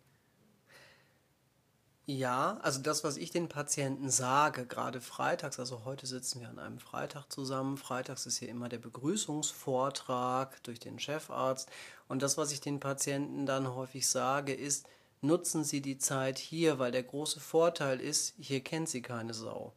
Ja, 2.13 2.59
also 2.63 2.81
das, 2.83 3.05
was 3.05 3.17
ich 3.17 3.31
den 3.31 3.49
Patienten 3.49 4.11
sage, 4.11 4.67
gerade 4.67 5.01
freitags, 5.01 5.61
also 5.61 5.85
heute 5.85 6.09
sitzen 6.09 6.41
wir 6.41 6.49
an 6.49 6.59
einem 6.59 6.81
Freitag 6.81 7.31
zusammen. 7.31 7.77
Freitags 7.77 8.27
ist 8.27 8.39
hier 8.39 8.49
immer 8.49 8.69
der 8.69 8.79
Begrüßungsvortrag 8.79 10.61
durch 10.65 10.81
den 10.81 10.99
Chefarzt. 10.99 11.69
Und 12.09 12.23
das, 12.23 12.37
was 12.37 12.51
ich 12.51 12.61
den 12.61 12.81
Patienten 12.81 13.47
dann 13.47 13.77
häufig 13.77 14.09
sage, 14.09 14.53
ist, 14.53 14.89
nutzen 15.21 15.65
Sie 15.65 15.81
die 15.81 15.99
Zeit 15.99 16.39
hier, 16.39 16.79
weil 16.79 16.93
der 16.93 17.03
große 17.03 17.41
Vorteil 17.41 18.01
ist, 18.01 18.35
hier 18.39 18.61
kennt 18.61 18.89
Sie 18.89 19.03
keine 19.03 19.35
Sau. 19.35 19.75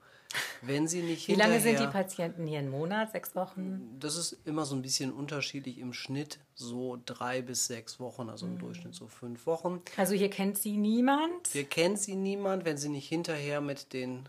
Wenn 0.61 0.87
Sie 0.87 1.01
nicht 1.01 1.27
Wie 1.27 1.35
lange 1.35 1.59
sind 1.59 1.79
die 1.79 1.87
Patienten 1.87 2.47
hier? 2.47 2.59
Ein 2.59 2.69
Monat, 2.69 3.11
sechs 3.11 3.35
Wochen? 3.35 3.97
Das 3.99 4.15
ist 4.15 4.37
immer 4.45 4.65
so 4.65 4.75
ein 4.75 4.81
bisschen 4.81 5.11
unterschiedlich 5.11 5.77
im 5.77 5.93
Schnitt, 5.93 6.39
so 6.55 6.99
drei 7.05 7.41
bis 7.41 7.67
sechs 7.67 7.99
Wochen, 7.99 8.29
also 8.29 8.45
im 8.45 8.55
mhm. 8.55 8.59
Durchschnitt 8.59 8.95
so 8.95 9.07
fünf 9.07 9.45
Wochen. 9.45 9.81
Also 9.97 10.15
hier 10.15 10.29
kennt 10.29 10.57
Sie 10.57 10.77
niemand? 10.77 11.47
Hier 11.51 11.65
kennt 11.65 11.99
Sie 11.99 12.15
niemand, 12.15 12.65
wenn 12.65 12.77
Sie 12.77 12.89
nicht 12.89 13.07
hinterher 13.07 13.61
mit 13.61 13.93
den 13.93 14.27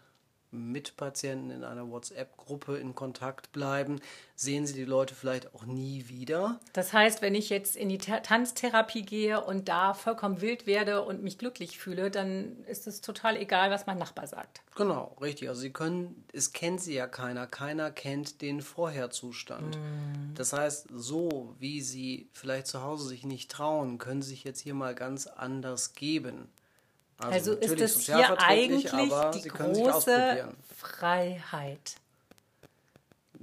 Mitpatienten 0.54 1.50
in 1.50 1.64
einer 1.64 1.90
WhatsApp-Gruppe 1.90 2.76
in 2.76 2.94
Kontakt 2.94 3.52
bleiben, 3.52 4.00
sehen 4.36 4.66
sie 4.66 4.74
die 4.74 4.84
Leute 4.84 5.14
vielleicht 5.14 5.54
auch 5.54 5.64
nie 5.64 6.08
wieder. 6.08 6.60
Das 6.72 6.92
heißt, 6.92 7.22
wenn 7.22 7.34
ich 7.34 7.50
jetzt 7.50 7.76
in 7.76 7.88
die 7.88 7.98
Tanztherapie 7.98 9.02
gehe 9.02 9.44
und 9.44 9.68
da 9.68 9.94
vollkommen 9.94 10.40
wild 10.40 10.66
werde 10.66 11.02
und 11.02 11.22
mich 11.22 11.38
glücklich 11.38 11.78
fühle, 11.78 12.10
dann 12.10 12.64
ist 12.64 12.86
es 12.86 13.00
total 13.00 13.36
egal, 13.36 13.70
was 13.70 13.86
mein 13.86 13.98
Nachbar 13.98 14.26
sagt. 14.26 14.62
Genau, 14.74 15.16
richtig. 15.20 15.48
Also 15.48 15.60
sie 15.60 15.72
können, 15.72 16.24
es 16.32 16.52
kennt 16.52 16.80
sie 16.80 16.94
ja 16.94 17.06
keiner. 17.06 17.46
Keiner 17.46 17.90
kennt 17.90 18.42
den 18.42 18.60
Vorherzustand. 18.60 19.76
Mm. 19.76 20.34
Das 20.34 20.52
heißt, 20.52 20.88
so 20.92 21.54
wie 21.60 21.80
sie 21.80 22.28
vielleicht 22.32 22.66
zu 22.66 22.82
Hause 22.82 23.08
sich 23.08 23.24
nicht 23.24 23.50
trauen, 23.50 23.98
können 23.98 24.22
sie 24.22 24.30
sich 24.30 24.44
jetzt 24.44 24.60
hier 24.60 24.74
mal 24.74 24.94
ganz 24.94 25.26
anders 25.28 25.94
geben. 25.94 26.48
Also, 27.18 27.52
also 27.52 27.52
ist 27.52 27.80
das 27.80 28.00
hier 28.00 28.40
eigentlich 28.40 28.90
die 28.90 29.48
große 29.48 30.48
Freiheit. 30.76 31.96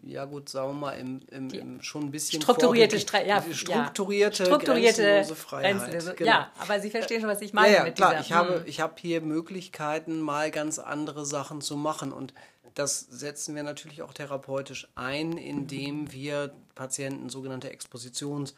Ja 0.03 0.25
gut, 0.25 0.49
sagen 0.49 0.69
wir 0.69 0.73
mal, 0.73 0.91
im, 0.93 1.21
im, 1.29 1.49
im 1.51 1.81
schon 1.83 2.05
ein 2.05 2.11
bisschen 2.11 2.41
strukturierte, 2.41 2.99
Stre 2.99 3.25
ja, 3.25 3.43
strukturierte, 3.53 4.45
strukturierte 4.45 5.23
Freiheit. 5.35 6.17
Genau. 6.17 6.29
Ja, 6.29 6.51
aber 6.57 6.79
Sie 6.79 6.89
verstehen 6.89 7.21
schon, 7.21 7.29
was 7.29 7.41
ich 7.41 7.53
meine. 7.53 7.75
Ja, 7.75 7.85
ja 7.85 7.91
klar, 7.91 8.11
dieser, 8.11 8.21
ich, 8.21 8.33
habe, 8.33 8.55
hm. 8.55 8.63
ich 8.65 8.81
habe 8.81 8.95
hier 8.97 9.21
Möglichkeiten, 9.21 10.19
mal 10.19 10.49
ganz 10.49 10.79
andere 10.79 11.25
Sachen 11.25 11.61
zu 11.61 11.77
machen 11.77 12.11
und 12.11 12.33
das 12.73 12.99
setzen 12.99 13.53
wir 13.55 13.63
natürlich 13.63 14.01
auch 14.01 14.13
therapeutisch 14.13 14.87
ein, 14.95 15.37
indem 15.37 16.11
wir 16.11 16.51
Patienten 16.73 17.29
sogenannte 17.29 17.69
Expositions- 17.69 18.53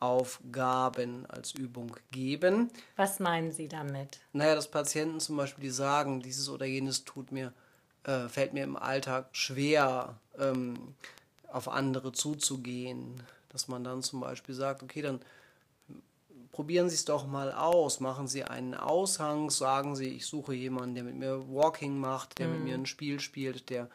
Aufgaben 0.00 1.26
als 1.26 1.52
Übung 1.52 1.96
geben. 2.10 2.70
Was 2.96 3.20
meinen 3.20 3.52
Sie 3.52 3.68
damit? 3.68 4.20
Naja, 4.32 4.54
dass 4.54 4.70
Patienten 4.70 5.20
zum 5.20 5.36
Beispiel, 5.36 5.64
die 5.64 5.70
sagen, 5.70 6.20
dieses 6.20 6.48
oder 6.48 6.66
jenes 6.66 7.04
tut 7.04 7.32
mir, 7.32 7.52
äh, 8.04 8.28
fällt 8.28 8.52
mir 8.52 8.64
im 8.64 8.76
Alltag 8.76 9.28
schwer, 9.32 10.18
ähm, 10.38 10.94
auf 11.48 11.68
andere 11.68 12.12
zuzugehen. 12.12 13.22
Dass 13.48 13.68
man 13.68 13.82
dann 13.82 14.02
zum 14.02 14.20
Beispiel 14.20 14.54
sagt, 14.54 14.82
okay, 14.82 15.02
dann 15.02 15.20
probieren 16.52 16.88
Sie 16.88 16.96
es 16.96 17.04
doch 17.04 17.26
mal 17.26 17.52
aus. 17.52 18.00
Machen 18.00 18.28
Sie 18.28 18.44
einen 18.44 18.74
Aushang, 18.74 19.50
sagen 19.50 19.96
Sie, 19.96 20.08
ich 20.08 20.26
suche 20.26 20.54
jemanden, 20.54 20.94
der 20.96 21.04
mit 21.04 21.14
mir 21.16 21.48
Walking 21.48 21.98
macht, 21.98 22.38
der 22.38 22.48
mhm. 22.48 22.54
mit 22.54 22.64
mir 22.64 22.74
ein 22.74 22.86
Spiel 22.86 23.20
spielt, 23.20 23.70
der 23.70 23.88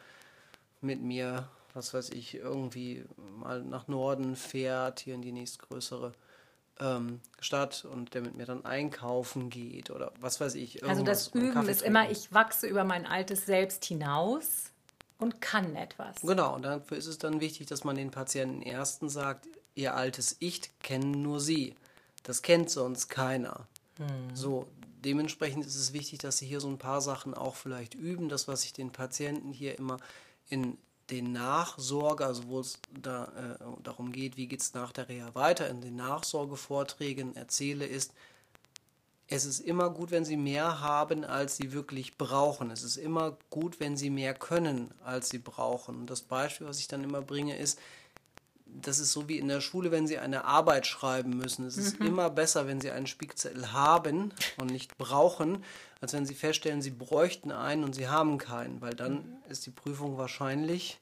mit 0.80 1.00
mir 1.00 1.48
was 1.74 1.92
weiß 1.92 2.10
ich, 2.10 2.36
irgendwie 2.36 3.04
mal 3.36 3.62
nach 3.62 3.88
Norden 3.88 4.36
fährt, 4.36 5.00
hier 5.00 5.14
in 5.14 5.22
die 5.22 5.32
nächstgrößere 5.32 6.12
ähm, 6.80 7.20
Stadt 7.40 7.84
und 7.84 8.14
der 8.14 8.22
mit 8.22 8.36
mir 8.36 8.46
dann 8.46 8.64
einkaufen 8.64 9.50
geht 9.50 9.90
oder 9.90 10.12
was 10.20 10.40
weiß 10.40 10.54
ich. 10.54 10.84
Also 10.84 11.02
das 11.02 11.28
Üben 11.28 11.68
ist 11.68 11.82
immer, 11.82 12.10
ich 12.10 12.32
wachse 12.32 12.66
über 12.66 12.84
mein 12.84 13.06
altes 13.06 13.46
Selbst 13.46 13.84
hinaus 13.84 14.70
und 15.18 15.40
kann 15.40 15.76
etwas. 15.76 16.20
Genau, 16.22 16.54
und 16.54 16.62
dafür 16.62 16.96
ist 16.96 17.06
es 17.06 17.18
dann 17.18 17.40
wichtig, 17.40 17.66
dass 17.66 17.84
man 17.84 17.96
den 17.96 18.10
Patienten 18.10 18.62
ersten 18.62 19.08
sagt, 19.08 19.48
ihr 19.74 19.94
altes 19.94 20.36
Ich 20.38 20.70
kennen 20.80 21.22
nur 21.22 21.40
sie. 21.40 21.74
Das 22.22 22.42
kennt 22.42 22.70
sonst 22.70 23.08
keiner. 23.08 23.66
Hm. 23.98 24.34
So, 24.34 24.66
dementsprechend 25.04 25.66
ist 25.66 25.76
es 25.76 25.92
wichtig, 25.92 26.20
dass 26.20 26.38
sie 26.38 26.46
hier 26.46 26.60
so 26.60 26.68
ein 26.68 26.78
paar 26.78 27.00
Sachen 27.00 27.34
auch 27.34 27.54
vielleicht 27.54 27.94
üben. 27.94 28.28
Das, 28.28 28.48
was 28.48 28.64
ich 28.64 28.72
den 28.72 28.90
Patienten 28.90 29.52
hier 29.52 29.78
immer 29.78 29.98
in 30.48 30.78
den 31.10 31.32
Nachsorge, 31.32 32.24
also 32.24 32.48
wo 32.48 32.60
es 32.60 32.78
da, 32.90 33.24
äh, 33.24 33.82
darum 33.82 34.12
geht, 34.12 34.36
wie 34.36 34.46
geht 34.46 34.60
es 34.60 34.74
nach 34.74 34.92
der 34.92 35.08
Reha 35.08 35.34
weiter, 35.34 35.68
in 35.68 35.80
den 35.80 35.96
Nachsorgevorträgen 35.96 37.36
erzähle, 37.36 37.86
ist, 37.86 38.12
es 39.26 39.46
ist 39.46 39.60
immer 39.60 39.90
gut, 39.90 40.10
wenn 40.10 40.24
Sie 40.24 40.36
mehr 40.36 40.80
haben, 40.80 41.24
als 41.24 41.56
Sie 41.56 41.72
wirklich 41.72 42.18
brauchen. 42.18 42.70
Es 42.70 42.82
ist 42.82 42.96
immer 42.96 43.38
gut, 43.48 43.80
wenn 43.80 43.96
Sie 43.96 44.10
mehr 44.10 44.34
können, 44.34 44.92
als 45.02 45.30
Sie 45.30 45.38
brauchen. 45.38 45.96
Und 45.96 46.10
das 46.10 46.20
Beispiel, 46.20 46.66
was 46.66 46.78
ich 46.78 46.88
dann 46.88 47.02
immer 47.02 47.22
bringe, 47.22 47.56
ist, 47.56 47.78
das 48.66 48.98
ist 48.98 49.12
so 49.12 49.28
wie 49.28 49.38
in 49.38 49.48
der 49.48 49.60
Schule, 49.60 49.90
wenn 49.90 50.06
Sie 50.06 50.18
eine 50.18 50.44
Arbeit 50.44 50.86
schreiben 50.86 51.36
müssen. 51.36 51.66
Es 51.66 51.76
ist 51.76 52.00
mhm. 52.00 52.06
immer 52.06 52.30
besser, 52.30 52.66
wenn 52.66 52.80
Sie 52.80 52.90
einen 52.90 53.06
Spickzettel 53.06 53.72
haben 53.72 54.32
und 54.58 54.70
nicht 54.70 54.96
brauchen, 54.98 55.64
als 56.00 56.12
wenn 56.12 56.26
Sie 56.26 56.34
feststellen, 56.34 56.82
Sie 56.82 56.90
bräuchten 56.90 57.52
einen 57.52 57.84
und 57.84 57.94
Sie 57.94 58.08
haben 58.08 58.38
keinen, 58.38 58.80
weil 58.80 58.94
dann 58.94 59.14
mhm. 59.14 59.36
ist 59.48 59.66
die 59.66 59.70
Prüfung 59.70 60.18
wahrscheinlich 60.18 60.98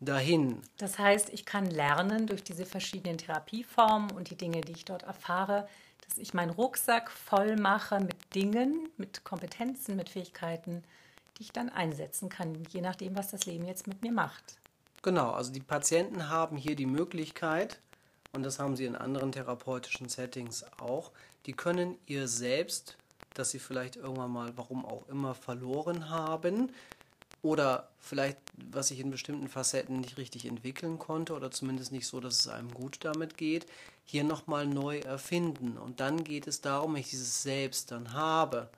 dahin. 0.00 0.60
Das 0.76 0.98
heißt, 0.98 1.30
ich 1.30 1.46
kann 1.46 1.66
lernen 1.66 2.26
durch 2.26 2.44
diese 2.44 2.66
verschiedenen 2.66 3.18
Therapieformen 3.18 4.10
und 4.10 4.30
die 4.30 4.36
Dinge, 4.36 4.60
die 4.60 4.72
ich 4.72 4.84
dort 4.84 5.04
erfahre, 5.04 5.68
dass 6.06 6.18
ich 6.18 6.34
meinen 6.34 6.50
Rucksack 6.50 7.10
voll 7.10 7.56
mache 7.56 8.00
mit 8.00 8.34
Dingen, 8.34 8.88
mit 8.96 9.24
Kompetenzen, 9.24 9.96
mit 9.96 10.10
Fähigkeiten, 10.10 10.84
die 11.38 11.44
ich 11.44 11.52
dann 11.52 11.68
einsetzen 11.70 12.28
kann, 12.28 12.62
je 12.70 12.80
nachdem, 12.80 13.16
was 13.16 13.30
das 13.30 13.46
Leben 13.46 13.64
jetzt 13.64 13.86
mit 13.86 14.02
mir 14.02 14.12
macht. 14.12 14.58
Genau, 15.02 15.30
also 15.30 15.52
die 15.52 15.60
Patienten 15.60 16.28
haben 16.28 16.56
hier 16.56 16.76
die 16.76 16.86
Möglichkeit, 16.86 17.80
und 18.32 18.42
das 18.42 18.58
haben 18.58 18.76
sie 18.76 18.84
in 18.84 18.96
anderen 18.96 19.32
therapeutischen 19.32 20.08
Settings 20.08 20.64
auch, 20.78 21.12
die 21.46 21.52
können 21.52 21.96
ihr 22.06 22.28
selbst, 22.28 22.96
das 23.34 23.50
sie 23.50 23.58
vielleicht 23.58 23.96
irgendwann 23.96 24.32
mal, 24.32 24.52
warum 24.56 24.84
auch 24.84 25.08
immer, 25.08 25.34
verloren 25.34 26.10
haben, 26.10 26.70
oder 27.42 27.90
vielleicht, 28.00 28.38
was 28.72 28.88
sich 28.88 28.98
in 28.98 29.10
bestimmten 29.10 29.46
Facetten 29.48 30.00
nicht 30.00 30.18
richtig 30.18 30.46
entwickeln 30.46 30.98
konnte 30.98 31.32
oder 31.32 31.50
zumindest 31.52 31.92
nicht 31.92 32.08
so, 32.08 32.18
dass 32.18 32.40
es 32.40 32.48
einem 32.48 32.72
gut 32.72 32.98
damit 33.04 33.36
geht, 33.36 33.66
hier 34.04 34.24
nochmal 34.24 34.66
neu 34.66 34.98
erfinden. 34.98 35.78
Und 35.78 36.00
dann 36.00 36.24
geht 36.24 36.48
es 36.48 36.60
darum, 36.60 36.94
wenn 36.94 37.00
ich 37.02 37.10
dieses 37.10 37.44
Selbst 37.44 37.92
dann 37.92 38.14
habe, 38.14 38.68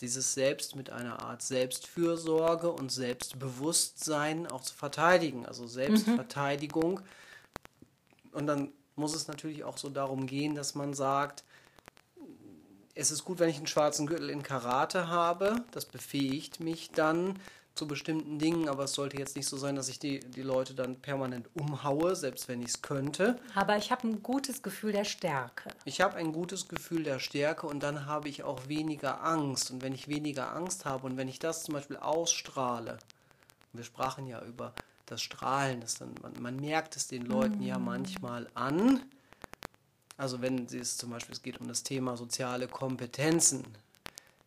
dieses 0.00 0.34
Selbst 0.34 0.76
mit 0.76 0.90
einer 0.90 1.20
Art 1.22 1.42
Selbstfürsorge 1.42 2.70
und 2.70 2.90
Selbstbewusstsein 2.90 4.46
auch 4.46 4.62
zu 4.62 4.74
verteidigen, 4.74 5.46
also 5.46 5.66
Selbstverteidigung. 5.66 7.00
Mhm. 7.00 8.32
Und 8.32 8.46
dann 8.46 8.72
muss 8.96 9.14
es 9.14 9.28
natürlich 9.28 9.64
auch 9.64 9.78
so 9.78 9.88
darum 9.88 10.26
gehen, 10.26 10.54
dass 10.54 10.74
man 10.74 10.94
sagt, 10.94 11.44
es 12.94 13.10
ist 13.10 13.24
gut, 13.24 13.38
wenn 13.38 13.48
ich 13.48 13.56
einen 13.56 13.66
schwarzen 13.66 14.06
Gürtel 14.06 14.30
in 14.30 14.42
Karate 14.42 15.08
habe, 15.08 15.56
das 15.72 15.84
befähigt 15.84 16.60
mich 16.60 16.90
dann 16.90 17.38
zu 17.74 17.88
bestimmten 17.88 18.38
Dingen, 18.38 18.68
aber 18.68 18.84
es 18.84 18.92
sollte 18.92 19.18
jetzt 19.18 19.36
nicht 19.36 19.48
so 19.48 19.56
sein, 19.56 19.74
dass 19.74 19.88
ich 19.88 19.98
die, 19.98 20.20
die 20.20 20.42
Leute 20.42 20.74
dann 20.74 20.96
permanent 20.96 21.48
umhaue, 21.54 22.14
selbst 22.14 22.46
wenn 22.46 22.62
ich 22.62 22.68
es 22.68 22.82
könnte. 22.82 23.38
Aber 23.54 23.76
ich 23.76 23.90
habe 23.90 24.06
ein 24.06 24.22
gutes 24.22 24.62
Gefühl 24.62 24.92
der 24.92 25.04
Stärke. 25.04 25.70
Ich 25.84 26.00
habe 26.00 26.14
ein 26.16 26.32
gutes 26.32 26.68
Gefühl 26.68 27.02
der 27.02 27.18
Stärke 27.18 27.66
und 27.66 27.82
dann 27.82 28.06
habe 28.06 28.28
ich 28.28 28.44
auch 28.44 28.68
weniger 28.68 29.24
Angst. 29.24 29.72
Und 29.72 29.82
wenn 29.82 29.92
ich 29.92 30.06
weniger 30.06 30.54
Angst 30.54 30.84
habe 30.84 31.06
und 31.06 31.16
wenn 31.16 31.28
ich 31.28 31.40
das 31.40 31.64
zum 31.64 31.74
Beispiel 31.74 31.96
ausstrahle, 31.96 32.98
wir 33.72 33.84
sprachen 33.84 34.26
ja 34.28 34.40
über 34.42 34.72
das 35.06 35.20
Strahlen, 35.20 35.80
das 35.80 35.96
dann, 35.96 36.14
man, 36.22 36.32
man 36.40 36.56
merkt 36.56 36.96
es 36.96 37.08
den 37.08 37.26
Leuten 37.26 37.58
mhm. 37.58 37.66
ja 37.66 37.78
manchmal 37.78 38.48
an. 38.54 39.02
Also 40.16 40.40
wenn 40.40 40.66
es 40.66 40.96
zum 40.96 41.10
Beispiel, 41.10 41.34
es 41.34 41.42
geht 41.42 41.60
um 41.60 41.66
das 41.66 41.82
Thema 41.82 42.16
soziale 42.16 42.68
Kompetenzen, 42.68 43.64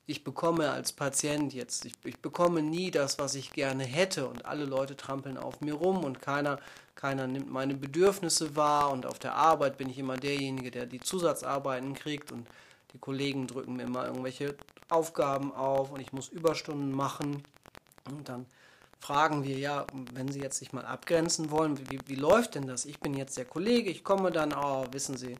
ich 0.07 0.23
bekomme 0.23 0.71
als 0.71 0.93
Patient 0.93 1.53
jetzt, 1.53 1.83
ich, 1.85 1.93
ich, 2.05 2.19
bekomme 2.19 2.61
nie 2.61 2.91
das, 2.91 3.19
was 3.19 3.35
ich 3.35 3.51
gerne 3.51 3.83
hätte 3.83 4.27
und 4.27 4.45
alle 4.45 4.63
Leute 4.63 4.95
trampeln 4.95 5.37
auf 5.37 5.59
mir 5.59 5.73
rum 5.73 6.05
und 6.05 6.21
keiner, 6.21 6.59
keiner 6.95 7.27
nimmt 7.27 7.51
meine 7.51 7.75
Bedürfnisse 7.75 8.55
wahr 8.55 8.91
und 8.91 9.05
auf 9.05 9.19
der 9.19 9.35
Arbeit 9.35 9.77
bin 9.77 9.89
ich 9.89 9.99
immer 9.99 10.15
derjenige, 10.15 10.71
der 10.71 10.85
die 10.85 11.01
Zusatzarbeiten 11.01 11.93
kriegt 11.93 12.31
und 12.31 12.47
die 12.93 12.99
Kollegen 12.99 13.47
drücken 13.47 13.75
mir 13.75 13.83
immer 13.83 14.05
irgendwelche 14.05 14.55
Aufgaben 14.87 15.53
auf 15.53 15.91
und 15.91 15.99
ich 15.99 16.13
muss 16.13 16.29
Überstunden 16.29 16.93
machen 16.93 17.43
und 18.09 18.29
dann 18.29 18.45
fragen 18.99 19.43
wir, 19.43 19.57
ja, 19.57 19.85
wenn 20.13 20.31
Sie 20.31 20.39
jetzt 20.39 20.57
sich 20.57 20.71
mal 20.71 20.85
abgrenzen 20.85 21.51
wollen, 21.51 21.77
wie, 21.91 21.99
wie 22.07 22.15
läuft 22.15 22.55
denn 22.55 22.65
das? 22.65 22.85
Ich 22.85 22.99
bin 22.99 23.13
jetzt 23.13 23.37
der 23.37 23.45
Kollege, 23.45 23.89
ich 23.89 24.05
komme 24.05 24.31
dann, 24.31 24.53
oh, 24.53 24.85
wissen 24.91 25.17
Sie, 25.17 25.35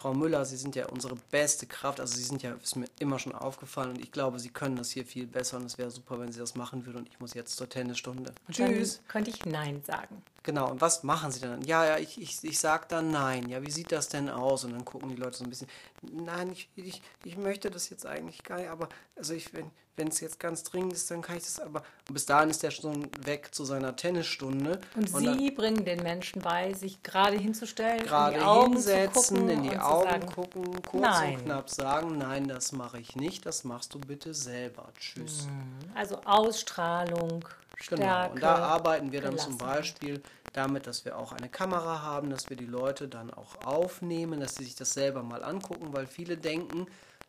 Frau 0.00 0.14
Müller, 0.14 0.46
Sie 0.46 0.56
sind 0.56 0.76
ja 0.76 0.86
unsere 0.86 1.14
beste 1.30 1.66
Kraft. 1.66 2.00
Also 2.00 2.16
Sie 2.16 2.22
sind 2.22 2.42
ja, 2.42 2.54
ist 2.54 2.74
mir 2.74 2.86
immer 3.00 3.18
schon 3.18 3.34
aufgefallen 3.34 3.90
und 3.90 4.00
ich 4.00 4.10
glaube, 4.10 4.38
Sie 4.38 4.48
können 4.48 4.76
das 4.76 4.90
hier 4.90 5.04
viel 5.04 5.26
besser 5.26 5.58
und 5.58 5.66
es 5.66 5.76
wäre 5.76 5.90
super, 5.90 6.18
wenn 6.18 6.32
Sie 6.32 6.38
das 6.38 6.54
machen 6.54 6.86
würden 6.86 7.00
und 7.00 7.08
ich 7.08 7.20
muss 7.20 7.34
jetzt 7.34 7.54
zur 7.56 7.68
Tennisstunde. 7.68 8.32
Und 8.48 8.56
Tschüss. 8.56 9.02
könnte 9.08 9.28
ich 9.28 9.44
Nein 9.44 9.82
sagen. 9.86 10.22
Genau, 10.42 10.70
und 10.70 10.80
was 10.80 11.02
machen 11.02 11.30
Sie 11.30 11.40
dann? 11.40 11.62
Ja, 11.62 11.84
ja, 11.84 11.98
ich, 11.98 12.20
ich, 12.20 12.42
ich 12.42 12.58
sage 12.58 12.86
dann 12.88 13.10
Nein. 13.10 13.48
Ja, 13.48 13.62
wie 13.62 13.70
sieht 13.70 13.92
das 13.92 14.08
denn 14.08 14.30
aus? 14.30 14.64
Und 14.64 14.72
dann 14.72 14.84
gucken 14.84 15.10
die 15.10 15.16
Leute 15.16 15.36
so 15.36 15.44
ein 15.44 15.50
bisschen, 15.50 15.68
nein, 16.02 16.50
ich, 16.50 16.70
ich, 16.76 17.02
ich 17.24 17.36
möchte 17.36 17.70
das 17.70 17.90
jetzt 17.90 18.06
eigentlich 18.06 18.42
gar 18.42 18.58
nicht, 18.58 18.70
aber 18.70 18.88
also 19.16 19.34
ich, 19.34 19.52
wenn, 19.52 19.70
wenn 19.96 20.08
es 20.08 20.20
jetzt 20.20 20.40
ganz 20.40 20.62
dringend 20.62 20.94
ist, 20.94 21.10
dann 21.10 21.20
kann 21.20 21.36
ich 21.36 21.42
das 21.42 21.60
aber. 21.60 21.82
Und 22.08 22.14
bis 22.14 22.24
dahin 22.24 22.48
ist 22.48 22.62
der 22.62 22.70
schon 22.70 23.10
weg 23.24 23.50
zu 23.52 23.66
seiner 23.66 23.96
Tennisstunde. 23.96 24.80
Und, 24.96 25.12
und 25.12 25.38
Sie 25.38 25.50
bringen 25.50 25.84
den 25.84 26.02
Menschen 26.02 26.40
bei, 26.40 26.72
sich 26.72 27.02
gerade 27.02 27.36
hinzustellen, 27.36 28.02
gerade 28.04 28.36
in 28.36 28.40
die 28.40 28.46
Augen 28.46 28.72
hinsetzen, 28.72 29.48
in 29.48 29.62
die 29.62 29.76
Augen 29.76 30.08
sagen, 30.08 30.26
gucken, 30.26 30.82
kurz 30.82 31.02
nein. 31.02 31.34
und 31.34 31.44
knapp 31.44 31.68
sagen, 31.68 32.16
nein, 32.16 32.48
das 32.48 32.72
mache 32.72 32.98
ich 32.98 33.14
nicht, 33.14 33.44
das 33.44 33.64
machst 33.64 33.92
du 33.92 33.98
bitte 33.98 34.32
selber. 34.32 34.88
Tschüss. 34.98 35.46
Mhm. 35.46 35.94
Also 35.94 36.16
Ausstrahlung, 36.24 37.44
Stärke. 37.80 38.02
Genau. 38.02 38.30
Und 38.30 38.42
da 38.42 38.56
arbeiten 38.56 39.12
wir 39.12 39.20
dann 39.20 39.38
zum 39.38 39.58
Beispiel 39.58 40.22
damit, 40.52 40.86
dass 40.86 41.04
wir 41.04 41.16
auch 41.16 41.32
eine 41.32 41.48
Kamera 41.48 42.02
haben, 42.02 42.30
dass 42.30 42.50
wir 42.50 42.56
die 42.56 42.66
Leute 42.66 43.08
dann 43.08 43.32
auch 43.32 43.64
aufnehmen, 43.64 44.40
dass 44.40 44.56
sie 44.56 44.64
sich 44.64 44.74
das 44.74 44.92
selber 44.92 45.22
mal 45.22 45.44
angucken, 45.44 45.92
weil 45.92 46.06
viele 46.06 46.36
denken, 46.36 46.86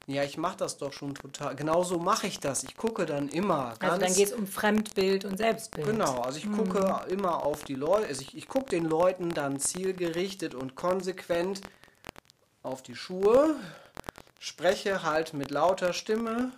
ja, 0.07 0.23
ich 0.23 0.37
mache 0.37 0.57
das 0.57 0.77
doch 0.77 0.91
schon 0.91 1.13
total. 1.13 1.55
Genauso 1.55 1.99
mache 1.99 2.27
ich 2.27 2.39
das. 2.39 2.63
Ich 2.63 2.75
gucke 2.75 3.05
dann 3.05 3.29
immer. 3.29 3.75
also 3.79 3.97
dann 3.97 4.13
geht 4.13 4.27
es 4.27 4.33
um 4.33 4.47
Fremdbild 4.47 5.25
und 5.25 5.37
Selbstbild. 5.37 5.87
Genau, 5.87 6.21
also 6.21 6.39
ich 6.39 6.47
mhm. 6.47 6.57
gucke 6.57 7.05
immer 7.09 7.45
auf 7.45 7.63
die 7.63 7.75
Leute. 7.75 8.07
Also 8.07 8.21
ich, 8.21 8.35
ich 8.35 8.47
gucke 8.47 8.69
den 8.69 8.85
Leuten 8.85 9.29
dann 9.29 9.59
zielgerichtet 9.59 10.55
und 10.55 10.75
konsequent 10.75 11.61
auf 12.63 12.81
die 12.81 12.95
Schuhe, 12.95 13.55
spreche 14.39 15.03
halt 15.03 15.33
mit 15.33 15.51
lauter 15.51 15.93
Stimme. 15.93 16.51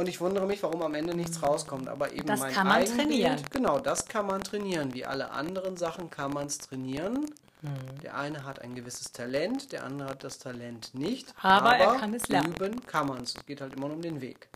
Und 0.00 0.08
ich 0.08 0.18
wundere 0.18 0.46
mich, 0.46 0.62
warum 0.62 0.80
am 0.80 0.94
Ende 0.94 1.14
nichts 1.14 1.42
rauskommt. 1.42 1.86
Aber 1.86 2.10
eben 2.10 2.26
das 2.26 2.40
mein 2.40 2.54
kann 2.54 2.66
man 2.66 2.86
trainieren. 2.86 3.36
Genau, 3.50 3.78
das 3.80 4.06
kann 4.08 4.26
man 4.26 4.42
trainieren. 4.42 4.94
Wie 4.94 5.04
alle 5.04 5.30
anderen 5.30 5.76
Sachen 5.76 6.08
kann 6.08 6.32
man 6.32 6.46
es 6.46 6.56
trainieren. 6.56 7.26
Mhm. 7.60 8.00
Der 8.02 8.16
eine 8.16 8.46
hat 8.46 8.62
ein 8.62 8.74
gewisses 8.74 9.12
Talent, 9.12 9.72
der 9.72 9.84
andere 9.84 10.08
hat 10.08 10.24
das 10.24 10.38
Talent 10.38 10.94
nicht. 10.94 11.34
Aber, 11.42 11.74
aber 11.74 11.76
er 11.76 11.94
kann 11.96 12.14
es 12.14 12.28
lernen. 12.28 12.54
Üben 12.54 12.86
kann 12.86 13.08
man 13.08 13.24
es. 13.24 13.34
Es 13.36 13.44
geht 13.44 13.60
halt 13.60 13.74
immer 13.74 13.88
nur 13.88 13.96
um 13.96 14.00
den 14.00 14.22
Weg. 14.22 14.48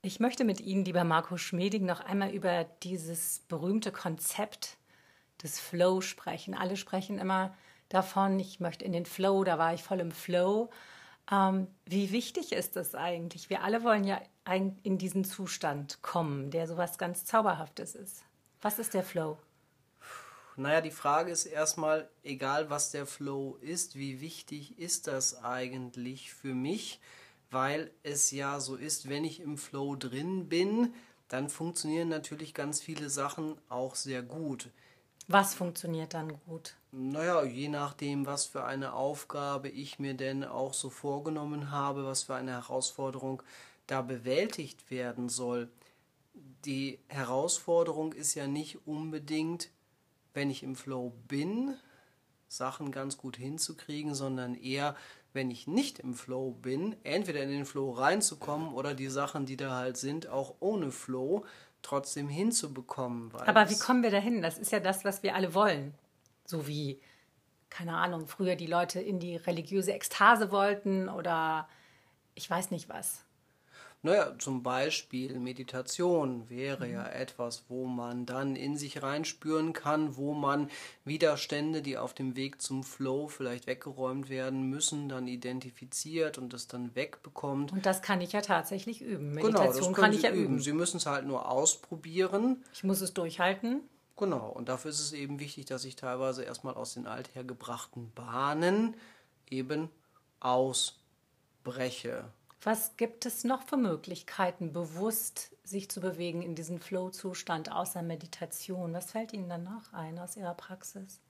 Ich 0.00 0.18
möchte 0.18 0.44
mit 0.44 0.62
Ihnen, 0.62 0.86
lieber 0.86 1.04
Marco 1.04 1.36
Schmeding, 1.36 1.84
noch 1.84 2.00
einmal 2.00 2.30
über 2.30 2.64
dieses 2.82 3.40
berühmte 3.48 3.92
Konzept 3.92 4.78
des 5.42 5.60
Flow 5.60 6.00
sprechen. 6.00 6.54
Alle 6.54 6.76
sprechen 6.76 7.18
immer 7.18 7.56
davon, 7.88 8.38
ich 8.38 8.60
möchte 8.60 8.84
in 8.84 8.92
den 8.92 9.06
Flow, 9.06 9.44
da 9.44 9.58
war 9.58 9.74
ich 9.74 9.82
voll 9.82 10.00
im 10.00 10.12
Flow. 10.12 10.70
Ähm, 11.30 11.66
wie 11.86 12.12
wichtig 12.12 12.52
ist 12.52 12.76
das 12.76 12.94
eigentlich? 12.94 13.50
Wir 13.50 13.62
alle 13.62 13.84
wollen 13.84 14.04
ja 14.04 14.20
in 14.82 14.98
diesen 14.98 15.24
Zustand 15.24 16.02
kommen, 16.02 16.50
der 16.50 16.66
sowas 16.66 16.98
ganz 16.98 17.24
Zauberhaftes 17.24 17.94
ist. 17.94 18.24
Was 18.60 18.78
ist 18.78 18.94
der 18.94 19.04
Flow? 19.04 19.38
Naja, 20.56 20.80
die 20.80 20.90
Frage 20.90 21.30
ist 21.30 21.46
erstmal, 21.46 22.10
egal 22.22 22.68
was 22.68 22.90
der 22.90 23.06
Flow 23.06 23.56
ist, 23.60 23.96
wie 23.96 24.20
wichtig 24.20 24.78
ist 24.78 25.06
das 25.06 25.42
eigentlich 25.42 26.32
für 26.32 26.54
mich? 26.54 27.00
Weil 27.50 27.90
es 28.02 28.30
ja 28.30 28.60
so 28.60 28.76
ist, 28.76 29.08
wenn 29.08 29.24
ich 29.24 29.40
im 29.40 29.56
Flow 29.56 29.96
drin 29.96 30.48
bin, 30.48 30.92
dann 31.28 31.48
funktionieren 31.48 32.08
natürlich 32.08 32.54
ganz 32.54 32.80
viele 32.80 33.08
Sachen 33.08 33.56
auch 33.68 33.94
sehr 33.94 34.22
gut. 34.22 34.68
Was 35.32 35.54
funktioniert 35.54 36.14
dann 36.14 36.40
gut? 36.44 36.74
Naja, 36.90 37.44
je 37.44 37.68
nachdem, 37.68 38.26
was 38.26 38.46
für 38.46 38.64
eine 38.64 38.94
Aufgabe 38.94 39.68
ich 39.68 40.00
mir 40.00 40.14
denn 40.14 40.42
auch 40.42 40.74
so 40.74 40.90
vorgenommen 40.90 41.70
habe, 41.70 42.04
was 42.04 42.24
für 42.24 42.34
eine 42.34 42.50
Herausforderung 42.50 43.40
da 43.86 44.02
bewältigt 44.02 44.90
werden 44.90 45.28
soll. 45.28 45.68
Die 46.64 46.98
Herausforderung 47.06 48.12
ist 48.12 48.34
ja 48.34 48.48
nicht 48.48 48.88
unbedingt, 48.88 49.68
wenn 50.34 50.50
ich 50.50 50.64
im 50.64 50.74
Flow 50.74 51.12
bin, 51.28 51.76
Sachen 52.48 52.90
ganz 52.90 53.16
gut 53.16 53.36
hinzukriegen, 53.36 54.16
sondern 54.16 54.56
eher, 54.56 54.96
wenn 55.32 55.52
ich 55.52 55.68
nicht 55.68 56.00
im 56.00 56.14
Flow 56.14 56.50
bin, 56.50 56.96
entweder 57.04 57.44
in 57.44 57.50
den 57.50 57.66
Flow 57.66 57.92
reinzukommen 57.92 58.74
oder 58.74 58.94
die 58.94 59.06
Sachen, 59.06 59.46
die 59.46 59.56
da 59.56 59.76
halt 59.76 59.96
sind, 59.96 60.26
auch 60.26 60.56
ohne 60.58 60.90
Flow 60.90 61.44
trotzdem 61.82 62.28
hinzubekommen. 62.28 63.32
Aber 63.34 63.70
wie 63.70 63.78
kommen 63.78 64.02
wir 64.02 64.10
dahin? 64.10 64.42
Das 64.42 64.58
ist 64.58 64.72
ja 64.72 64.80
das, 64.80 65.04
was 65.04 65.22
wir 65.22 65.34
alle 65.34 65.54
wollen. 65.54 65.94
So 66.44 66.66
wie 66.66 67.00
keine 67.70 67.96
Ahnung, 67.96 68.26
früher 68.26 68.56
die 68.56 68.66
Leute 68.66 69.00
in 69.00 69.20
die 69.20 69.36
religiöse 69.36 69.92
Ekstase 69.92 70.50
wollten 70.50 71.08
oder 71.08 71.68
ich 72.34 72.50
weiß 72.50 72.72
nicht 72.72 72.88
was. 72.88 73.24
Naja, 74.02 74.34
zum 74.38 74.62
Beispiel 74.62 75.38
Meditation 75.38 76.48
wäre 76.48 76.86
mhm. 76.86 76.92
ja 76.94 77.06
etwas, 77.06 77.64
wo 77.68 77.84
man 77.84 78.24
dann 78.24 78.56
in 78.56 78.78
sich 78.78 79.02
reinspüren 79.02 79.74
kann, 79.74 80.16
wo 80.16 80.32
man 80.32 80.70
Widerstände, 81.04 81.82
die 81.82 81.98
auf 81.98 82.14
dem 82.14 82.34
Weg 82.34 82.62
zum 82.62 82.82
Flow 82.82 83.28
vielleicht 83.28 83.66
weggeräumt 83.66 84.30
werden 84.30 84.62
müssen, 84.70 85.10
dann 85.10 85.28
identifiziert 85.28 86.38
und 86.38 86.54
das 86.54 86.66
dann 86.66 86.94
wegbekommt. 86.94 87.72
Und 87.72 87.84
das 87.84 88.00
kann 88.00 88.22
ich 88.22 88.32
ja 88.32 88.40
tatsächlich 88.40 89.02
üben. 89.02 89.34
Meditation 89.34 89.92
genau, 89.92 90.00
kann 90.00 90.14
ich 90.14 90.22
ja 90.22 90.30
üben. 90.30 90.44
üben. 90.44 90.60
Sie 90.60 90.72
müssen 90.72 90.96
es 90.96 91.04
halt 91.04 91.26
nur 91.26 91.50
ausprobieren. 91.50 92.64
Ich 92.72 92.84
muss 92.84 93.02
es 93.02 93.12
durchhalten. 93.12 93.82
Genau, 94.16 94.48
und 94.48 94.70
dafür 94.70 94.90
ist 94.90 95.00
es 95.00 95.12
eben 95.12 95.40
wichtig, 95.40 95.66
dass 95.66 95.84
ich 95.84 95.96
teilweise 95.96 96.42
erstmal 96.42 96.74
aus 96.74 96.94
den 96.94 97.06
althergebrachten 97.06 98.12
Bahnen 98.12 98.94
eben 99.50 99.90
ausbreche. 100.40 102.24
Was 102.62 102.96
gibt 102.96 103.24
es 103.24 103.44
noch 103.44 103.62
für 103.62 103.78
Möglichkeiten, 103.78 104.72
bewusst 104.72 105.56
sich 105.64 105.90
zu 105.90 106.00
bewegen 106.00 106.42
in 106.42 106.54
diesen 106.54 106.78
Flow-Zustand 106.78 107.72
außer 107.72 108.02
Meditation? 108.02 108.92
Was 108.92 109.12
fällt 109.12 109.32
Ihnen 109.32 109.48
danach 109.48 109.92
ein 109.94 110.18
aus 110.18 110.36
Ihrer 110.36 110.54
Praxis? 110.54 111.20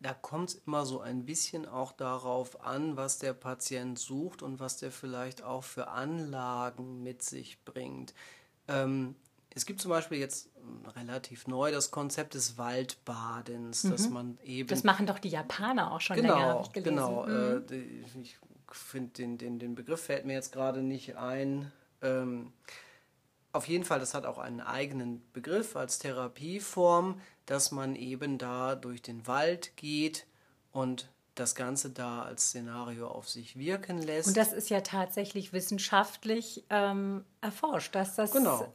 Da 0.00 0.14
kommt 0.14 0.48
es 0.48 0.54
immer 0.66 0.86
so 0.86 1.00
ein 1.00 1.26
bisschen 1.26 1.66
auch 1.66 1.92
darauf 1.92 2.64
an, 2.64 2.96
was 2.96 3.18
der 3.18 3.34
Patient 3.34 3.98
sucht 3.98 4.42
und 4.42 4.58
was 4.60 4.78
der 4.78 4.90
vielleicht 4.90 5.42
auch 5.42 5.62
für 5.62 5.88
Anlagen 5.88 7.02
mit 7.02 7.22
sich 7.22 7.62
bringt. 7.64 8.14
Ähm, 8.68 9.14
es 9.54 9.66
gibt 9.66 9.80
zum 9.80 9.90
Beispiel 9.90 10.18
jetzt 10.18 10.48
relativ 10.96 11.46
neu 11.46 11.70
das 11.70 11.90
Konzept 11.90 12.34
des 12.34 12.56
Waldbadens, 12.56 13.84
mhm. 13.84 13.90
dass 13.90 14.08
man 14.08 14.38
eben. 14.42 14.68
Das 14.68 14.82
machen 14.82 15.06
doch 15.06 15.18
die 15.18 15.28
Japaner 15.28 15.92
auch 15.92 16.00
schon 16.00 16.16
genau, 16.16 16.34
länger. 16.34 16.68
Genau, 16.72 17.26
mhm. 17.26 17.64
äh, 17.70 18.20
ich 18.22 18.38
finde 18.74 19.12
den, 19.12 19.38
den, 19.38 19.58
den 19.58 19.74
Begriff 19.74 20.04
fällt 20.04 20.24
mir 20.24 20.34
jetzt 20.34 20.52
gerade 20.52 20.82
nicht 20.82 21.16
ein. 21.16 21.72
Ähm, 22.00 22.52
auf 23.52 23.68
jeden 23.68 23.84
Fall, 23.84 24.00
das 24.00 24.14
hat 24.14 24.24
auch 24.24 24.38
einen 24.38 24.60
eigenen 24.60 25.22
Begriff 25.32 25.76
als 25.76 25.98
Therapieform, 25.98 27.20
dass 27.46 27.70
man 27.70 27.94
eben 27.94 28.38
da 28.38 28.74
durch 28.74 29.02
den 29.02 29.26
Wald 29.26 29.76
geht 29.76 30.26
und 30.72 31.10
das 31.34 31.54
Ganze 31.54 31.90
da 31.90 32.22
als 32.22 32.48
Szenario 32.48 33.08
auf 33.08 33.28
sich 33.28 33.58
wirken 33.58 33.98
lässt. 33.98 34.28
Und 34.28 34.36
das 34.36 34.52
ist 34.52 34.70
ja 34.70 34.80
tatsächlich 34.80 35.52
wissenschaftlich 35.52 36.64
ähm, 36.70 37.24
erforscht, 37.40 37.94
dass 37.94 38.16
das 38.16 38.32
genau. 38.32 38.72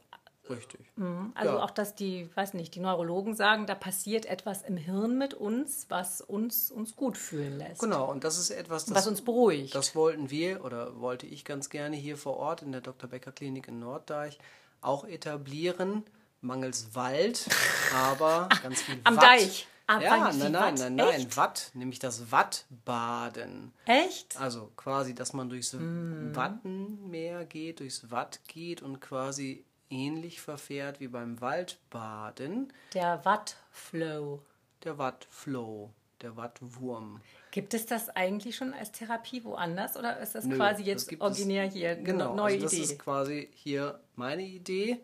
Richtig. 0.50 0.80
Mhm. 0.96 1.32
Also 1.34 1.54
ja. 1.54 1.62
auch, 1.62 1.70
dass 1.70 1.94
die, 1.94 2.28
weiß 2.34 2.54
nicht, 2.54 2.74
die 2.74 2.80
Neurologen 2.80 3.34
sagen, 3.34 3.66
da 3.66 3.74
passiert 3.74 4.26
etwas 4.26 4.62
im 4.62 4.76
Hirn 4.76 5.18
mit 5.18 5.34
uns, 5.34 5.86
was 5.88 6.20
uns, 6.20 6.70
uns 6.70 6.96
gut 6.96 7.16
fühlen 7.16 7.58
lässt. 7.58 7.80
Genau, 7.80 8.10
und 8.10 8.24
das 8.24 8.38
ist 8.38 8.50
etwas, 8.50 8.86
das, 8.86 8.94
was 8.94 9.06
uns 9.06 9.22
beruhigt. 9.22 9.74
Das 9.74 9.94
wollten 9.94 10.30
wir 10.30 10.64
oder 10.64 11.00
wollte 11.00 11.26
ich 11.26 11.44
ganz 11.44 11.70
gerne 11.70 11.96
hier 11.96 12.16
vor 12.16 12.36
Ort 12.36 12.62
in 12.62 12.72
der 12.72 12.80
Dr. 12.80 13.08
Becker 13.08 13.32
Klinik 13.32 13.68
in 13.68 13.78
Norddeich 13.78 14.38
auch 14.80 15.04
etablieren, 15.04 16.04
mangels 16.40 16.94
Wald, 16.94 17.48
aber 17.94 18.48
ganz 18.62 18.82
viel 18.82 19.00
Am 19.04 19.16
Watt. 19.16 19.24
Deich. 19.24 19.66
Ah, 19.90 20.00
ja, 20.02 20.18
nein, 20.18 20.38
nein, 20.38 20.52
nein, 20.52 20.74
nein, 20.74 20.94
nein, 20.96 21.36
Watt, 21.36 21.70
nämlich 21.72 21.98
das 21.98 22.30
Wattbaden. 22.30 23.72
Echt? 23.86 24.38
Also 24.38 24.70
quasi, 24.76 25.14
dass 25.14 25.32
man 25.32 25.48
durchs 25.48 25.72
mm. 25.72 26.36
Wattenmeer 26.36 27.46
geht, 27.46 27.80
durchs 27.80 28.10
Watt 28.10 28.40
geht 28.48 28.82
und 28.82 29.00
quasi 29.00 29.64
ähnlich 29.90 30.40
verfährt 30.40 31.00
wie 31.00 31.08
beim 31.08 31.40
Waldbaden. 31.40 32.72
Der 32.94 33.24
Wattflow. 33.24 34.42
Der 34.84 34.98
Wattflow, 34.98 35.90
der 36.22 36.36
Wattwurm. 36.36 37.20
Gibt 37.50 37.74
es 37.74 37.86
das 37.86 38.10
eigentlich 38.10 38.56
schon 38.56 38.72
als 38.72 38.92
Therapie 38.92 39.42
woanders 39.44 39.96
oder 39.96 40.20
ist 40.20 40.34
das 40.34 40.44
Nö, 40.44 40.56
quasi 40.56 40.84
jetzt 40.84 41.10
das 41.10 41.20
originär 41.20 41.66
es, 41.66 41.74
hier 41.74 41.96
genau, 41.96 42.34
neue 42.34 42.54
also 42.54 42.64
das 42.64 42.72
Idee? 42.72 42.82
Das 42.82 42.90
ist 42.92 42.98
quasi 42.98 43.48
hier 43.54 44.00
meine 44.14 44.42
Idee. 44.42 45.00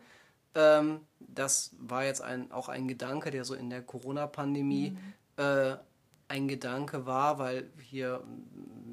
Ähm, 0.54 1.00
das 1.18 1.74
war 1.78 2.04
jetzt 2.04 2.22
ein, 2.22 2.52
auch 2.52 2.68
ein 2.68 2.86
Gedanke, 2.86 3.30
der 3.30 3.44
so 3.44 3.54
in 3.54 3.70
der 3.70 3.82
Corona-Pandemie 3.82 4.90
mhm. 4.90 5.42
äh, 5.42 5.76
ein 6.28 6.48
Gedanke 6.48 7.06
war, 7.06 7.38
weil 7.38 7.70
hier 7.80 8.22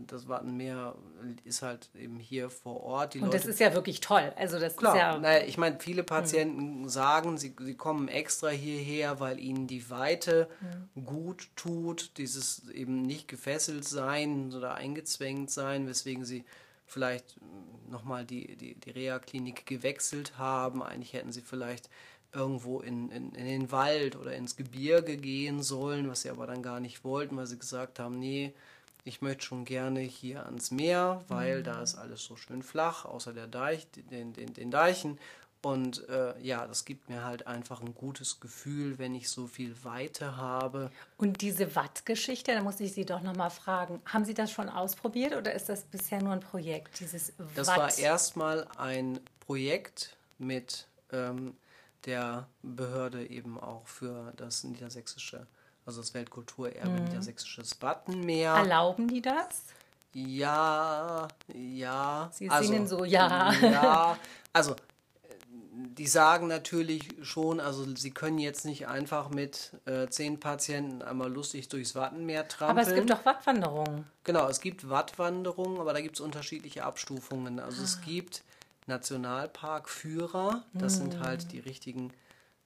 das 0.08 0.28
Wattenmeer 0.28 0.96
ist 1.44 1.62
halt 1.62 1.90
eben 1.96 2.20
hier 2.20 2.50
vor 2.50 2.82
Ort. 2.82 3.14
Die 3.14 3.20
und 3.20 3.26
Leute, 3.26 3.38
das 3.38 3.46
ist 3.46 3.60
ja 3.60 3.74
wirklich 3.74 4.00
toll. 4.00 4.34
Also 4.36 4.60
das 4.60 4.76
klar, 4.76 4.96
ist 4.96 5.00
ja. 5.00 5.18
Naja, 5.18 5.46
ich 5.46 5.58
meine, 5.58 5.80
viele 5.80 6.04
Patienten 6.04 6.82
mhm. 6.82 6.90
sagen, 6.90 7.38
sie, 7.38 7.56
sie 7.60 7.76
kommen 7.76 8.08
extra 8.08 8.50
hierher, 8.50 9.20
weil 9.20 9.40
ihnen 9.40 9.68
die 9.68 9.90
Weite 9.90 10.50
mhm. 10.96 11.06
gut 11.06 11.50
tut, 11.56 12.18
dieses 12.18 12.70
eben 12.70 13.04
nicht 13.04 13.28
gefesselt 13.28 13.86
sein 13.86 14.54
oder 14.54 14.76
eingezwängt 14.76 15.52
sein, 15.52 15.88
weswegen 15.88 16.26
sie 16.26 16.46
vielleicht 16.86 17.36
nochmal 17.90 18.26
die, 18.26 18.56
die, 18.58 18.76
die 18.76 18.92
Reha-Klinik 18.92 19.66
gewechselt 19.66 20.38
haben. 20.38 20.84
Eigentlich 20.84 21.14
hätten 21.14 21.32
sie 21.32 21.42
vielleicht 21.42 21.90
irgendwo 22.34 22.80
in, 22.80 23.10
in, 23.12 23.34
in 23.34 23.46
den 23.46 23.72
Wald 23.72 24.16
oder 24.16 24.34
ins 24.34 24.56
Gebirge 24.56 25.18
gehen 25.18 25.62
sollen, 25.62 26.10
was 26.10 26.22
sie 26.22 26.30
aber 26.30 26.48
dann 26.48 26.64
gar 26.64 26.80
nicht 26.80 27.04
wollten, 27.04 27.38
weil 27.38 27.48
sie 27.48 27.60
gesagt 27.60 28.00
haben, 28.00 28.20
nee, 28.20 28.54
ich 29.04 29.22
möchte 29.22 29.44
schon 29.44 29.66
gerne 29.66 30.00
hier 30.02 30.46
ans 30.46 30.72
Meer, 30.72 31.24
weil 31.28 31.60
mhm. 31.60 31.64
da 31.64 31.82
ist 31.82 31.96
alles 31.96 32.24
so 32.24 32.36
schön 32.36 32.64
flach, 32.64 33.06
außer 33.06 33.34
der 33.34 33.48
Deich, 33.48 33.88
den, 33.92 34.34
den, 34.34 34.54
den 34.54 34.72
Deichen. 34.72 35.20
Und 35.64 36.10
äh, 36.10 36.34
ja, 36.42 36.66
das 36.66 36.86
gibt 36.86 37.08
mir 37.08 37.24
halt 37.24 37.46
einfach 37.46 37.82
ein 37.82 37.94
gutes 37.94 38.40
Gefühl, 38.40 38.98
wenn 38.98 39.14
ich 39.14 39.30
so 39.30 39.46
viel 39.46 39.76
Weite 39.84 40.36
habe. 40.36 40.90
Und 41.18 41.42
diese 41.42 41.76
Watt-Geschichte, 41.76 42.54
da 42.54 42.64
muss 42.64 42.80
ich 42.80 42.94
Sie 42.94 43.06
doch 43.06 43.22
nochmal 43.22 43.52
fragen, 43.52 44.02
haben 44.06 44.26
Sie 44.26 44.34
das 44.34 44.52
schon 44.52 44.70
ausprobiert 44.70 45.36
oder 45.36 45.54
ist 45.54 45.70
das 45.70 45.84
bisher 45.84 46.22
nur 46.22 46.34
ein 46.34 46.40
Projekt, 46.40 47.00
dieses 47.00 47.34
Watt? 47.38 47.50
Das 47.56 47.68
war 47.68 47.96
erstmal 47.96 48.68
ein 48.78 49.20
Projekt 49.40 50.18
mit 50.40 50.88
ähm, 51.12 51.56
der 52.06 52.48
Behörde 52.64 53.28
eben 53.28 53.60
auch 53.60 53.86
für 53.86 54.34
das 54.38 54.64
niedersächsische, 54.64 55.46
also 55.86 56.02
das 56.02 56.13
Weltkulturerbe 56.13 56.89
mhm. 56.89 57.06
niedersächsisches 57.06 57.82
Wattenmeer. 57.82 58.54
Erlauben 58.54 59.08
die 59.08 59.22
das? 59.22 59.63
Ja, 60.13 61.28
ja. 61.54 62.30
Sie 62.34 62.50
also, 62.50 62.72
singen 62.72 62.88
so, 62.88 63.06
ja. 63.06 63.54
Ja, 63.54 64.17
also 64.54 64.76
die 65.74 66.08
sagen 66.08 66.48
natürlich 66.48 67.08
schon, 67.22 67.60
also 67.60 67.86
sie 67.96 68.12
können 68.12 68.38
jetzt 68.38 68.65
nicht 68.65 68.88
einfach 68.88 69.30
mit 69.30 69.72
äh, 69.86 70.08
zehn 70.08 70.39
Patienten 70.39 71.02
einmal 71.02 71.32
lustig 71.32 71.70
durchs 71.70 71.96
Wattenmeer 71.96 72.48
trampeln. 72.48 72.80
Aber 72.80 72.88
es 72.88 72.96
gibt 72.96 73.10
doch 73.10 73.26
Wattwanderungen. 73.26 74.06
Genau, 74.24 74.48
es 74.48 74.62
gibt 74.62 74.89
Wattwanderungen, 74.89 75.80
aber 75.80 75.94
da 75.94 76.02
gibt 76.02 76.15
es 76.15 76.22
unterschiedliche 76.22 76.84
Abstufungen. 76.84 77.60
Also 77.60 77.82
ah. 77.82 77.86
es 77.86 78.02
gibt 78.02 78.44
Nationalparkführer. 78.88 80.63
Das 80.74 80.96
mhm. 80.96 81.12
sind 81.12 81.20
halt 81.22 81.52
die 81.52 81.60
richtigen, 81.60 82.12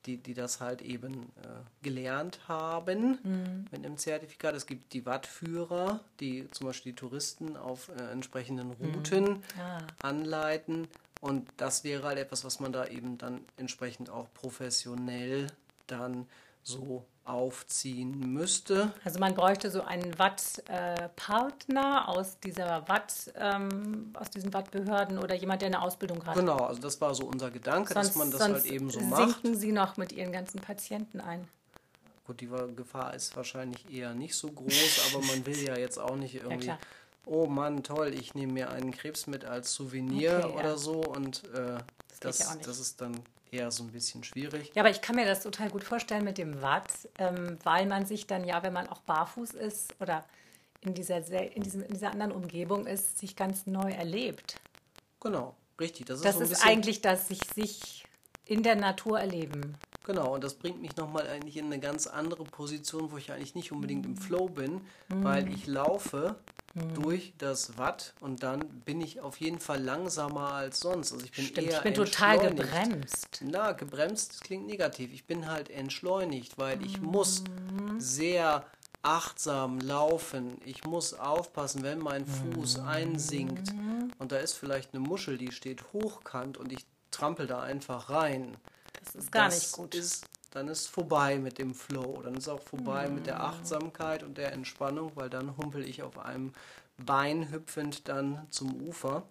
die, 0.05 0.17
die 0.17 0.33
das 0.33 0.59
halt 0.59 0.81
eben 0.81 1.31
äh, 1.43 1.61
gelernt 1.81 2.39
haben 2.47 3.19
mhm. 3.23 3.65
mit 3.71 3.85
einem 3.85 3.97
Zertifikat. 3.97 4.55
Es 4.55 4.65
gibt 4.65 4.93
die 4.93 5.05
Wattführer, 5.05 5.99
die 6.19 6.49
zum 6.51 6.67
Beispiel 6.67 6.91
die 6.91 6.97
Touristen 6.97 7.57
auf 7.57 7.89
äh, 7.89 8.11
entsprechenden 8.11 8.69
mhm. 8.69 8.73
Routen 8.73 9.23
mhm. 9.23 9.43
ah. 9.59 9.79
anleiten. 10.01 10.87
Und 11.21 11.49
das 11.57 11.83
wäre 11.83 12.03
halt 12.03 12.19
etwas, 12.19 12.43
was 12.43 12.59
man 12.59 12.71
da 12.71 12.85
eben 12.85 13.17
dann 13.17 13.41
entsprechend 13.57 14.09
auch 14.09 14.27
professionell 14.33 15.47
dann 15.87 16.27
so 16.61 17.05
aufziehen 17.25 18.33
müsste. 18.33 18.93
Also 19.03 19.19
man 19.19 19.33
bräuchte 19.33 19.71
so 19.71 19.81
einen 19.81 20.17
Watt-Partner 20.17 22.07
aus 22.07 22.39
dieser 22.39 22.87
Watt, 22.87 23.31
ähm, 23.35 24.13
aus 24.13 24.29
diesen 24.29 24.53
Wattbehörden 24.53 25.17
oder 25.17 25.35
jemand, 25.35 25.61
der 25.61 25.67
eine 25.67 25.81
Ausbildung 25.81 26.25
hat. 26.25 26.35
Genau, 26.35 26.57
also 26.57 26.81
das 26.81 27.01
war 27.01 27.15
so 27.15 27.25
unser 27.25 27.49
Gedanke, 27.51 27.93
sonst, 27.93 28.09
dass 28.09 28.15
man 28.15 28.31
das 28.31 28.41
halt 28.41 28.65
eben 28.65 28.89
so 28.89 28.99
macht. 29.01 29.41
sinken 29.41 29.55
Sie 29.55 29.71
noch 29.71 29.97
mit 29.97 30.11
Ihren 30.11 30.31
ganzen 30.31 30.61
Patienten 30.61 31.19
ein. 31.19 31.47
Gut, 32.27 32.41
die 32.41 32.49
Gefahr 32.75 33.13
ist 33.13 33.35
wahrscheinlich 33.35 33.91
eher 33.91 34.13
nicht 34.13 34.35
so 34.35 34.51
groß, 34.51 35.13
aber 35.13 35.25
man 35.25 35.45
will 35.45 35.57
ja 35.63 35.77
jetzt 35.77 35.99
auch 35.99 36.15
nicht 36.15 36.35
irgendwie, 36.35 36.67
ja, 36.67 36.79
oh 37.25 37.47
Mann, 37.47 37.83
toll, 37.83 38.13
ich 38.13 38.35
nehme 38.35 38.53
mir 38.53 38.69
einen 38.69 38.91
Krebs 38.91 39.25
mit 39.25 39.45
als 39.45 39.73
Souvenir 39.73 40.43
okay, 40.43 40.59
oder 40.59 40.69
ja. 40.69 40.77
so 40.77 41.01
und 41.01 41.43
äh, 41.53 41.77
das, 42.19 42.37
das, 42.37 42.39
ja 42.39 42.55
das 42.63 42.79
ist 42.79 43.01
dann 43.01 43.19
eher 43.55 43.71
so 43.71 43.83
ein 43.83 43.91
bisschen 43.91 44.23
schwierig. 44.23 44.71
Ja, 44.75 44.81
aber 44.81 44.89
ich 44.89 45.01
kann 45.01 45.15
mir 45.15 45.25
das 45.25 45.43
total 45.43 45.69
gut 45.69 45.83
vorstellen 45.83 46.23
mit 46.23 46.37
dem 46.37 46.61
Watt, 46.61 46.89
ähm, 47.19 47.57
weil 47.63 47.85
man 47.85 48.05
sich 48.05 48.27
dann 48.27 48.43
ja, 48.43 48.63
wenn 48.63 48.73
man 48.73 48.87
auch 48.87 49.01
barfuß 49.01 49.51
ist 49.51 49.93
oder 49.99 50.25
in 50.81 50.93
dieser, 50.93 51.17
in, 51.55 51.63
diesem, 51.63 51.81
in 51.83 51.93
dieser 51.93 52.11
anderen 52.11 52.31
Umgebung 52.31 52.85
ist, 52.85 53.17
sich 53.17 53.35
ganz 53.35 53.65
neu 53.65 53.91
erlebt. 53.91 54.59
Genau, 55.19 55.55
richtig. 55.79 56.05
Das 56.05 56.19
ist, 56.19 56.25
das 56.25 56.35
so 56.35 56.43
ist 56.43 56.65
eigentlich 56.65 57.01
das 57.01 57.27
sich, 57.27 57.39
sich 57.53 58.05
in 58.45 58.63
der 58.63 58.75
Natur 58.75 59.19
erleben. 59.19 59.75
Genau, 60.03 60.35
und 60.35 60.43
das 60.43 60.53
bringt 60.53 60.81
mich 60.81 60.95
nochmal 60.97 61.27
eigentlich 61.27 61.57
in 61.57 61.65
eine 61.65 61.79
ganz 61.79 62.05
andere 62.05 62.43
Position, 62.43 63.11
wo 63.11 63.17
ich 63.17 63.31
eigentlich 63.31 63.55
nicht 63.55 63.71
unbedingt 63.71 64.05
im 64.05 64.15
Flow 64.15 64.47
bin, 64.47 64.81
mhm. 65.09 65.23
weil 65.23 65.51
ich 65.51 65.65
laufe 65.65 66.35
mhm. 66.75 66.93
durch 66.93 67.33
das 67.37 67.77
Watt 67.77 68.13
und 68.19 68.43
dann 68.43 68.59
bin 68.85 69.01
ich 69.01 69.21
auf 69.21 69.39
jeden 69.39 69.59
Fall 69.59 69.81
langsamer 69.81 70.53
als 70.53 70.79
sonst. 70.79 71.11
Also 71.13 71.25
ich 71.25 71.31
bin 71.31 71.45
Stimmt, 71.45 71.67
eher 71.67 71.77
ich 71.77 71.83
bin 71.83 71.93
total 71.93 72.39
gebremst. 72.39 73.41
Na, 73.41 73.71
gebremst 73.71 74.33
das 74.33 74.39
klingt 74.41 74.67
negativ. 74.67 75.11
Ich 75.13 75.25
bin 75.25 75.47
halt 75.47 75.69
entschleunigt, 75.69 76.57
weil 76.57 76.85
ich 76.85 77.01
mhm. 77.01 77.07
muss 77.07 77.43
sehr 77.97 78.65
achtsam 79.01 79.79
laufen. 79.79 80.59
Ich 80.65 80.83
muss 80.83 81.13
aufpassen, 81.13 81.83
wenn 81.83 81.99
mein 81.99 82.25
Fuß 82.25 82.79
einsinkt 82.79 83.73
und 84.19 84.31
da 84.31 84.37
ist 84.37 84.53
vielleicht 84.53 84.93
eine 84.93 85.01
Muschel, 85.01 85.37
die 85.37 85.51
steht 85.51 85.93
hochkant 85.93 86.57
und 86.57 86.71
ich 86.71 86.85
trampel 87.11 87.47
da 87.47 87.61
einfach 87.61 88.09
rein. 88.09 88.57
Das 89.03 89.15
ist 89.15 89.31
gar 89.31 89.45
das 89.45 89.59
nicht 89.59 89.71
gut. 89.73 89.95
Ist, 89.95 90.25
dann 90.55 90.69
ist 90.69 90.87
vorbei 90.87 91.37
mit 91.37 91.57
dem 91.57 91.75
Flow. 91.75 92.21
Dann 92.23 92.35
ist 92.35 92.47
auch 92.47 92.61
vorbei 92.61 93.09
mit 93.09 93.27
der 93.27 93.41
Achtsamkeit 93.41 94.23
und 94.23 94.37
der 94.37 94.53
Entspannung, 94.53 95.11
weil 95.15 95.29
dann 95.29 95.57
humpel 95.57 95.83
ich 95.83 96.01
auf 96.01 96.17
einem 96.17 96.53
Bein 96.97 97.51
hüpfend 97.51 98.07
dann 98.07 98.47
zum 98.51 98.73
Ufer. 98.81 99.23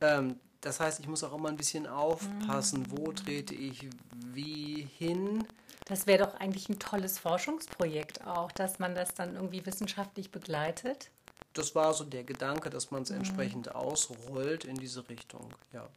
Ähm, 0.00 0.38
das 0.60 0.78
heißt, 0.78 1.00
ich 1.00 1.08
muss 1.08 1.24
auch 1.24 1.34
immer 1.34 1.48
ein 1.48 1.56
bisschen 1.56 1.88
aufpassen, 1.88 2.86
wo 2.90 3.10
trete 3.10 3.52
ich 3.52 3.88
wie 4.12 4.88
hin. 4.96 5.44
Das 5.86 6.06
wäre 6.06 6.26
doch 6.26 6.34
eigentlich 6.34 6.68
ein 6.68 6.78
tolles 6.78 7.18
Forschungsprojekt 7.18 8.24
auch, 8.24 8.52
dass 8.52 8.78
man 8.78 8.94
das 8.94 9.14
dann 9.14 9.34
irgendwie 9.34 9.66
wissenschaftlich 9.66 10.30
begleitet. 10.30 11.10
Das 11.52 11.74
war 11.74 11.94
so 11.94 12.04
der 12.04 12.22
Gedanke, 12.22 12.70
dass 12.70 12.92
man 12.92 13.02
es 13.02 13.10
entsprechend 13.10 13.74
ausrollt 13.74 14.64
in 14.64 14.76
diese 14.76 15.08
Richtung. 15.08 15.52
Ja. 15.72 15.88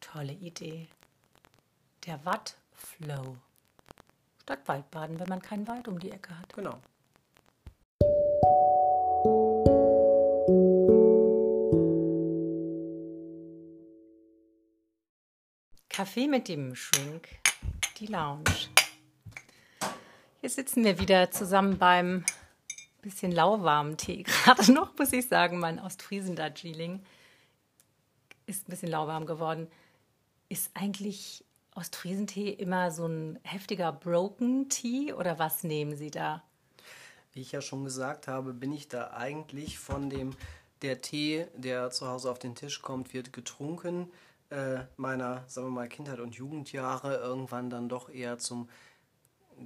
Tolle 0.00 0.32
Idee. 0.32 0.88
Der 2.06 2.24
Wattflow. 2.24 3.36
Statt 4.42 4.66
Waldbaden, 4.66 5.20
wenn 5.20 5.28
man 5.28 5.40
keinen 5.40 5.68
Wald 5.68 5.86
um 5.86 6.00
die 6.00 6.10
Ecke 6.10 6.36
hat. 6.36 6.52
Genau. 6.52 6.80
Kaffee 15.88 16.26
mit 16.26 16.48
dem 16.48 16.74
Shrink, 16.74 17.28
die 17.98 18.06
Lounge. 18.06 18.42
Hier 20.40 20.50
sitzen 20.50 20.82
wir 20.82 20.98
wieder 20.98 21.30
zusammen 21.30 21.78
beim 21.78 22.24
bisschen 23.00 23.30
lauwarmen 23.30 23.96
Tee. 23.96 24.22
Gerade 24.44 24.72
noch, 24.72 24.98
muss 24.98 25.12
ich 25.12 25.28
sagen, 25.28 25.60
mein 25.60 25.78
Ostfriesen 25.78 26.34
Darjeeling 26.34 27.00
ist 28.46 28.66
ein 28.66 28.70
bisschen 28.70 28.90
lauwarm 28.90 29.26
geworden. 29.26 29.68
Ist 30.48 30.72
eigentlich 30.74 31.44
Ostfriesentee 31.74 32.50
immer 32.50 32.90
so 32.90 33.06
ein 33.06 33.38
heftiger 33.42 33.92
Broken 33.92 34.68
Tea 34.68 35.12
oder 35.12 35.38
was 35.38 35.64
nehmen 35.64 35.96
Sie 35.96 36.10
da? 36.10 36.42
Wie 37.32 37.40
ich 37.40 37.52
ja 37.52 37.62
schon 37.62 37.84
gesagt 37.84 38.28
habe, 38.28 38.52
bin 38.52 38.72
ich 38.72 38.88
da 38.88 39.12
eigentlich 39.12 39.78
von 39.78 40.10
dem, 40.10 40.36
der 40.82 41.00
Tee, 41.00 41.46
der 41.54 41.90
zu 41.90 42.08
Hause 42.08 42.30
auf 42.30 42.38
den 42.38 42.54
Tisch 42.54 42.82
kommt, 42.82 43.14
wird 43.14 43.32
getrunken, 43.32 44.10
äh, 44.50 44.80
meiner, 44.96 45.44
sagen 45.46 45.68
wir 45.68 45.72
mal, 45.72 45.88
Kindheit 45.88 46.20
und 46.20 46.34
Jugendjahre 46.34 47.16
irgendwann 47.16 47.70
dann 47.70 47.88
doch 47.88 48.10
eher 48.10 48.38
zum 48.38 48.68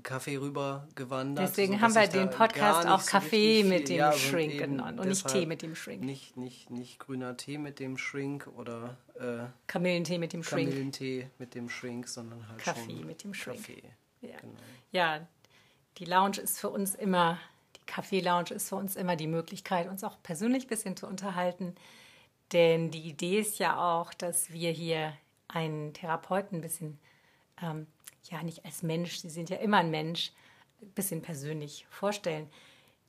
Kaffee 0.03 0.37
rüber 0.37 0.89
gewandert. 0.95 1.49
Deswegen 1.49 1.81
haben 1.81 1.95
wir 1.95 2.07
den 2.07 2.31
Podcast 2.31 2.87
auch 2.87 3.01
so 3.01 3.11
Kaffee 3.11 3.65
mit 3.65 3.89
dem 3.89 3.99
ja, 3.99 4.13
Shrink 4.13 4.59
genannt 4.59 5.01
und 5.01 5.09
nicht 5.09 5.27
Tee 5.27 5.47
mit 5.47 5.63
dem 5.63 5.75
Shrink. 5.75 6.03
Nicht, 6.03 6.37
nicht, 6.37 6.71
nicht 6.71 6.99
grüner 6.99 7.37
Tee 7.37 7.59
mit 7.59 7.79
dem 7.79 7.99
Shrink 7.99 8.49
oder 8.57 8.97
äh, 9.19 9.47
Kamillentee 9.67 10.19
mit 10.19 10.33
dem 10.33 10.43
Shrink. 10.43 10.71
Kamillentee 10.71 11.31
mit 11.39 11.55
dem 11.55 11.69
Shrink, 11.69 12.09
sondern 12.09 12.49
halt 12.49 12.59
Kaffee 12.59 13.05
mit 13.05 13.25
dem 13.25 13.35
Shrink. 13.35 13.59
Kaffee. 13.59 13.83
Ja. 14.21 14.37
Genau. 14.39 14.55
ja, 14.93 15.27
die 15.99 16.05
Lounge 16.05 16.39
ist 16.39 16.59
für 16.59 16.71
uns 16.71 16.95
immer, 16.95 17.39
die 17.77 17.87
Kaffee-Lounge 17.87 18.51
ist 18.51 18.69
für 18.69 18.77
uns 18.77 18.97
immer 18.97 19.17
die 19.17 19.27
Möglichkeit, 19.27 19.89
uns 19.89 20.05
auch 20.05 20.23
persönlich 20.23 20.65
ein 20.65 20.69
bisschen 20.69 20.97
zu 20.97 21.07
unterhalten. 21.07 21.75
Denn 22.53 22.91
die 22.91 23.03
Idee 23.03 23.41
ist 23.41 23.59
ja 23.59 23.77
auch, 23.79 24.15
dass 24.15 24.53
wir 24.53 24.71
hier 24.71 25.15
einen 25.49 25.95
Therapeuten 25.95 26.59
ein 26.59 26.63
bisschen 26.63 26.99
ähm, 27.63 27.87
ja 28.31 28.43
nicht 28.43 28.65
als 28.65 28.83
Mensch, 28.83 29.19
Sie 29.19 29.31
sind 29.31 29.51
ja 29.51 29.57
immer 29.57 29.79
ein 29.79 29.91
Mensch, 29.91 30.33
ein 30.83 30.91
bisschen 30.91 31.23
persönlich 31.23 31.87
vorstellen. 31.89 32.49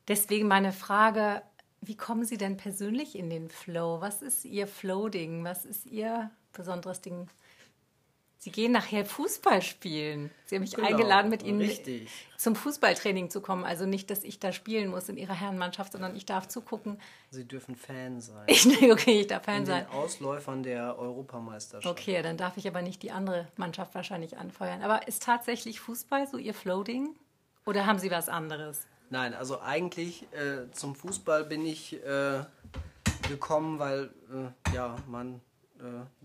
Deswegen 0.07 0.47
meine 0.47 0.71
Frage, 0.71 1.41
wie 1.81 1.97
kommen 1.97 2.25
Sie 2.25 2.37
denn 2.37 2.57
persönlich 2.57 3.17
in 3.17 3.29
den 3.29 3.49
Flow? 3.49 4.01
Was 4.01 4.21
ist 4.21 4.45
Ihr 4.45 4.67
Flow-Ding? 4.67 5.43
Was 5.43 5.65
ist 5.65 5.85
Ihr 5.85 6.31
besonderes 6.53 7.01
Ding? 7.01 7.29
Sie 8.39 8.51
gehen 8.51 8.71
nachher 8.71 9.03
Fußball 9.03 9.61
spielen. 9.61 10.29
Sie 10.45 10.55
haben 10.55 10.61
mich 10.61 10.75
Genau, 10.75 10.87
eingeladen, 10.87 11.29
mit 11.29 11.41
Ihnen 11.43 11.59
richtig. 11.59 12.09
zum 12.37 12.55
Fußballtraining 12.55 13.29
zu 13.31 13.41
kommen. 13.41 13.63
Also 13.63 13.85
nicht, 13.85 14.09
dass 14.11 14.23
ich 14.23 14.39
da 14.39 14.51
spielen 14.51 14.89
muss 14.89 15.09
in 15.09 15.17
Ihrer 15.17 15.33
Herrenmannschaft, 15.33 15.91
sondern 15.91 16.15
ich 16.15 16.25
darf 16.25 16.47
zugucken. 16.47 17.01
Sie 17.31 17.45
dürfen 17.45 17.75
Fan 17.75 18.21
sein. 18.21 18.43
Ich, 18.47 18.65
okay, 18.91 19.21
ich 19.21 19.27
darf 19.27 19.43
Fan 19.45 19.57
in 19.61 19.65
sein. 19.65 19.85
den 19.85 19.91
Ausläufern 19.93 20.61
der 20.61 20.97
Europameisterschaft. 20.99 21.99
Okay, 21.99 22.21
dann 22.21 22.37
darf 22.37 22.57
ich 22.57 22.67
aber 22.67 22.81
nicht 22.83 23.01
die 23.01 23.11
andere 23.11 23.47
Mannschaft 23.57 23.95
wahrscheinlich 23.95 24.37
anfeuern. 24.37 24.83
Aber 24.83 25.07
ist 25.07 25.23
tatsächlich 25.23 25.79
Fußball 25.79 26.27
so 26.27 26.37
Ihr 26.37 26.53
Floating? 26.53 27.15
Oder 27.65 27.85
haben 27.87 27.99
Sie 27.99 28.11
was 28.11 28.29
anderes? 28.29 28.85
Nein, 29.09 29.33
also 29.33 29.59
eigentlich 29.61 30.23
äh, 30.33 30.69
zum 30.73 30.95
Fußball 30.95 31.43
bin 31.45 31.65
ich 31.65 31.93
äh, 32.05 32.43
gekommen, 33.27 33.79
weil 33.79 34.11
äh, 34.31 34.75
ja 34.75 34.95
man 35.07 35.41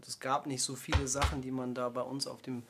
es 0.06 0.20
gab 0.20 0.46
nicht 0.46 0.62
so 0.62 0.74
viele 0.74 1.08
Sachen, 1.08 1.42
die 1.42 1.50
man 1.50 1.74
da 1.74 1.88
bei 1.88 2.02
uns 2.02 2.26
auf 2.26 2.42
dem 2.42 2.62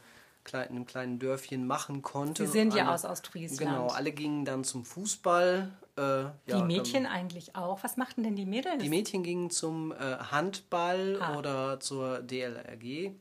kleinen, 0.45 0.87
kleinen 0.87 1.18
Dörfchen 1.18 1.66
machen 1.66 2.03
konnte. 2.03 2.47
Sie 2.47 2.53
sind 2.53 2.75
ja 2.75 2.85
alle, 2.87 2.95
aus 2.95 3.05
Ostfriesland. 3.05 3.59
Genau, 3.71 3.87
alle 3.88 4.12
gingen 4.12 4.45
dann 4.45 4.64
zum 4.64 4.85
Fußball. 4.85 5.71
Äh, 5.97 6.01
ja, 6.01 6.33
die 6.47 6.62
Mädchen 6.62 7.07
eigentlich 7.07 7.55
auch. 7.55 7.85
Was 7.85 7.97
machten 7.97 8.23
denn 8.23 8.35
die 8.37 8.47
Mädels? 8.47 8.83
Die 8.83 8.88
Mädchen 8.88 9.23
gingen 9.23 9.51
zum 9.51 9.92
äh, 9.92 9.97
Handball 9.97 11.18
Ah. 11.21 11.38
oder 11.38 11.81
zur 11.81 12.21
DLRG. 12.23 13.12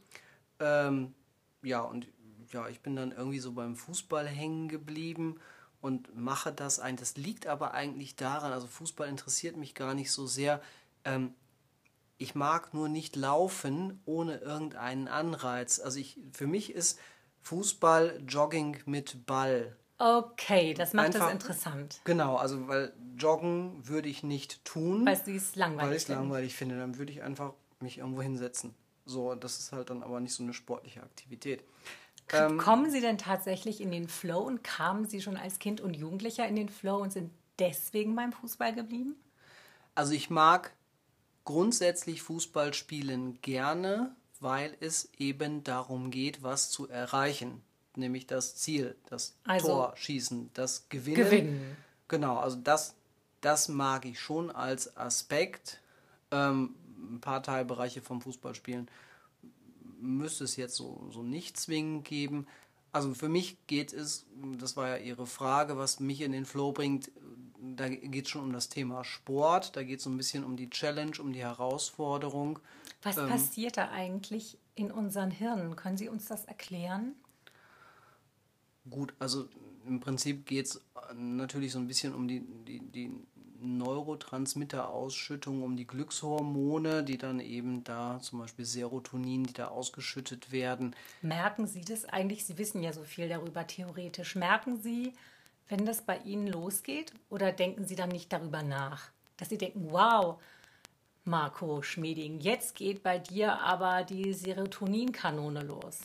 Ähm, 0.60 1.13
ja, 1.62 1.82
und 1.82 2.08
ja, 2.52 2.67
ich 2.69 2.82
bin 2.82 2.95
dann 2.95 3.12
irgendwie 3.12 3.39
so 3.39 3.52
beim 3.54 3.76
Fußball 3.76 4.28
hängen 4.28 4.67
geblieben 4.67 5.39
und 5.80 6.15
mache 6.15 6.52
das 6.52 6.80
ein. 6.80 6.95
Das 6.95 7.17
liegt 7.17 7.47
aber 7.47 7.74
eigentlich 7.74 8.15
daran, 8.15 8.52
also 8.52 8.67
Fußball 8.67 9.08
interessiert 9.08 9.58
mich 9.58 9.74
gar 9.76 9.93
nicht 9.93 10.12
so 10.12 10.26
sehr. 10.28 10.62
Ähm, 11.06 11.34
ich 12.22 12.36
mag 12.36 12.74
nur 12.74 12.88
nicht 12.88 13.16
laufen 13.16 14.02
ohne 14.06 14.38
irgendeinen 14.38 15.08
Anreiz. 15.08 15.80
Also 15.80 16.00
ich, 16.00 16.20
für 16.32 16.48
mich 16.48 16.74
ist 16.74 17.00
Fußball 17.42 18.22
Jogging 18.28 18.78
mit 18.86 19.26
Ball. 19.26 19.76
Okay, 19.98 20.74
das 20.74 20.94
macht 20.94 21.08
Einfach- 21.08 21.20
das 21.26 21.32
interessant. 21.32 22.02
Genau, 22.04 22.36
also 22.36 22.68
weil 22.68 22.94
Joggen 23.18 23.88
würde 23.88 24.10
ich 24.10 24.24
nicht 24.24 24.64
tun. 24.66 25.06
Weil 25.06 25.14
es 25.14 25.56
langweilig 25.56 25.90
Weil 25.90 25.96
ich 25.96 26.04
es 26.04 26.08
langweilig 26.08 26.56
finde, 26.56 26.78
dann 26.78 26.98
würde 26.98 27.12
ich 27.12 27.22
einfach 27.24 27.54
mich 27.80 27.98
irgendwo 27.98 28.22
hinsetzen. 28.22 28.74
So, 29.06 29.34
das 29.36 29.60
ist 29.60 29.72
halt 29.72 29.90
dann 29.90 30.04
aber 30.04 30.20
nicht 30.20 30.34
so 30.34 30.44
eine 30.44 30.54
sportliche 30.54 31.02
Aktivität. 31.02 31.64
Ähm, 32.34 32.58
Kommen 32.58 32.90
Sie 32.92 33.02
denn 33.02 33.18
tatsächlich 33.18 33.82
in 33.82 33.92
den 33.92 34.08
Flow 34.08 34.40
und 34.40 34.64
kamen 34.64 35.06
Sie 35.06 35.22
schon 35.22 35.38
als 35.38 35.60
Kind 35.60 35.82
und 35.82 35.96
Jugendlicher 35.96 36.48
in 36.48 36.56
den 36.56 36.70
Flow 36.70 36.98
und 36.98 37.12
sind 37.12 37.32
deswegen 37.60 38.16
beim 38.16 38.32
Fußball 38.32 38.74
geblieben? 38.74 39.16
Also 39.96 40.14
ich 40.14 40.30
mag 40.30 40.72
grundsätzlich 41.45 42.21
Fußball 42.21 42.73
spielen 42.73 43.39
gerne, 43.41 44.15
weil 44.39 44.75
es 44.80 45.10
eben 45.17 45.63
darum 45.63 46.12
geht, 46.12 46.43
was 46.43 46.69
zu 46.71 46.88
erreichen. 46.89 47.62
Nämlich 47.95 48.25
das 48.27 48.56
Ziel, 48.56 48.95
das 49.10 49.36
Also- 49.43 49.67
Tor 49.67 49.93
schießen, 49.97 50.49
das 50.54 50.88
Gewinnen. 50.89 51.15
Gewinnen. 51.17 51.77
Genau, 52.08 52.38
also 52.38 52.58
das, 52.58 52.95
das 53.41 53.67
mag 53.67 54.06
ich 54.06 54.19
schon 54.19 54.49
als 54.51 54.95
Aspekt. 54.97 55.82
Ähm, 56.32 56.75
ein 57.13 57.19
paar 57.19 57.43
Teilbereiche 57.43 58.01
vom 58.01 58.21
Fußballspielen 58.21 58.88
müsste 59.99 60.43
es 60.45 60.56
jetzt 60.56 60.75
so, 60.75 61.08
so 61.12 61.21
nicht 61.23 61.58
zwingend 61.58 62.06
geben. 62.06 62.47
Also 62.91 63.13
für 63.13 63.30
mich 63.30 63.58
geht 63.67 63.93
es, 63.93 64.25
das 64.58 64.75
war 64.75 64.88
ja 64.89 64.97
Ihre 64.97 65.27
Frage, 65.27 65.77
was 65.77 65.99
mich 65.99 66.21
in 66.21 66.32
den 66.32 66.45
Flow 66.45 66.71
bringt, 66.71 67.12
da 67.62 67.89
geht 67.89 68.26
es 68.26 68.32
schon 68.32 68.41
um 68.41 68.54
das 68.54 68.69
Thema 68.69 69.04
Sport, 69.04 69.76
da 69.76 69.84
geht 69.84 70.00
es 70.00 70.04
so 70.04 70.10
ein 70.10 70.17
bisschen 70.17 70.43
um 70.43 70.58
die 70.58 70.69
Challenge, 70.69 71.13
um 71.19 71.32
die 71.32 71.41
Herausforderung. 71.41 72.60
Was 73.04 73.17
Ähm. 73.17 73.30
passiert 73.30 73.78
da 73.78 73.89
eigentlich 73.89 74.58
in 74.76 74.91
unseren 74.91 75.32
Hirnen? 75.32 75.76
Können 75.76 75.97
Sie 75.97 76.10
uns 76.10 76.26
das 76.26 76.45
erklären? 76.45 77.13
Gut, 78.89 79.13
also 79.19 79.47
im 79.86 80.00
Prinzip 80.00 80.45
geht 80.45 80.65
es 80.65 80.82
natürlich 81.13 81.71
so 81.71 81.80
ein 81.80 81.88
bisschen 81.88 82.15
um 82.15 82.28
die, 82.28 82.41
die, 82.65 82.80
die 82.80 83.12
Neurotransmitterausschüttung, 83.60 85.62
um 85.62 85.78
die 85.78 85.86
Glückshormone, 85.86 87.04
die 87.04 87.19
dann 87.19 87.39
eben 87.39 87.84
da, 87.84 88.19
zum 88.19 88.39
Beispiel 88.39 88.65
Serotonin, 88.65 89.43
die 89.43 89.54
da 89.54 89.67
ausgeschüttet 89.67 90.52
werden. 90.52 90.95
Merken 91.21 91.67
Sie 91.67 91.82
das 91.82 92.06
eigentlich? 92.06 92.45
Sie 92.45 92.58
wissen 92.58 92.82
ja 92.82 92.91
so 92.91 93.04
viel 93.04 93.30
darüber 93.30 93.67
theoretisch. 93.67 94.36
Merken 94.36 94.82
Sie, 94.82 95.13
wenn 95.67 95.86
das 95.86 96.02
bei 96.02 96.17
Ihnen 96.19 96.47
losgeht? 96.47 97.13
Oder 97.30 97.52
denken 97.52 97.86
Sie 97.86 97.95
dann 97.95 98.10
nicht 98.10 98.32
darüber 98.32 98.63
nach? 98.63 99.12
Dass 99.38 99.50
Sie 99.50 99.58
denken, 99.58 99.91
wow, 99.91 100.41
Marco 101.24 101.82
Schmieding, 101.82 102.39
jetzt 102.39 102.76
geht 102.76 103.04
bei 103.04 103.19
dir 103.19 103.60
aber 103.62 104.04
die 104.04 104.34
Serotoninkanone 104.34 105.62
los. 105.62 106.00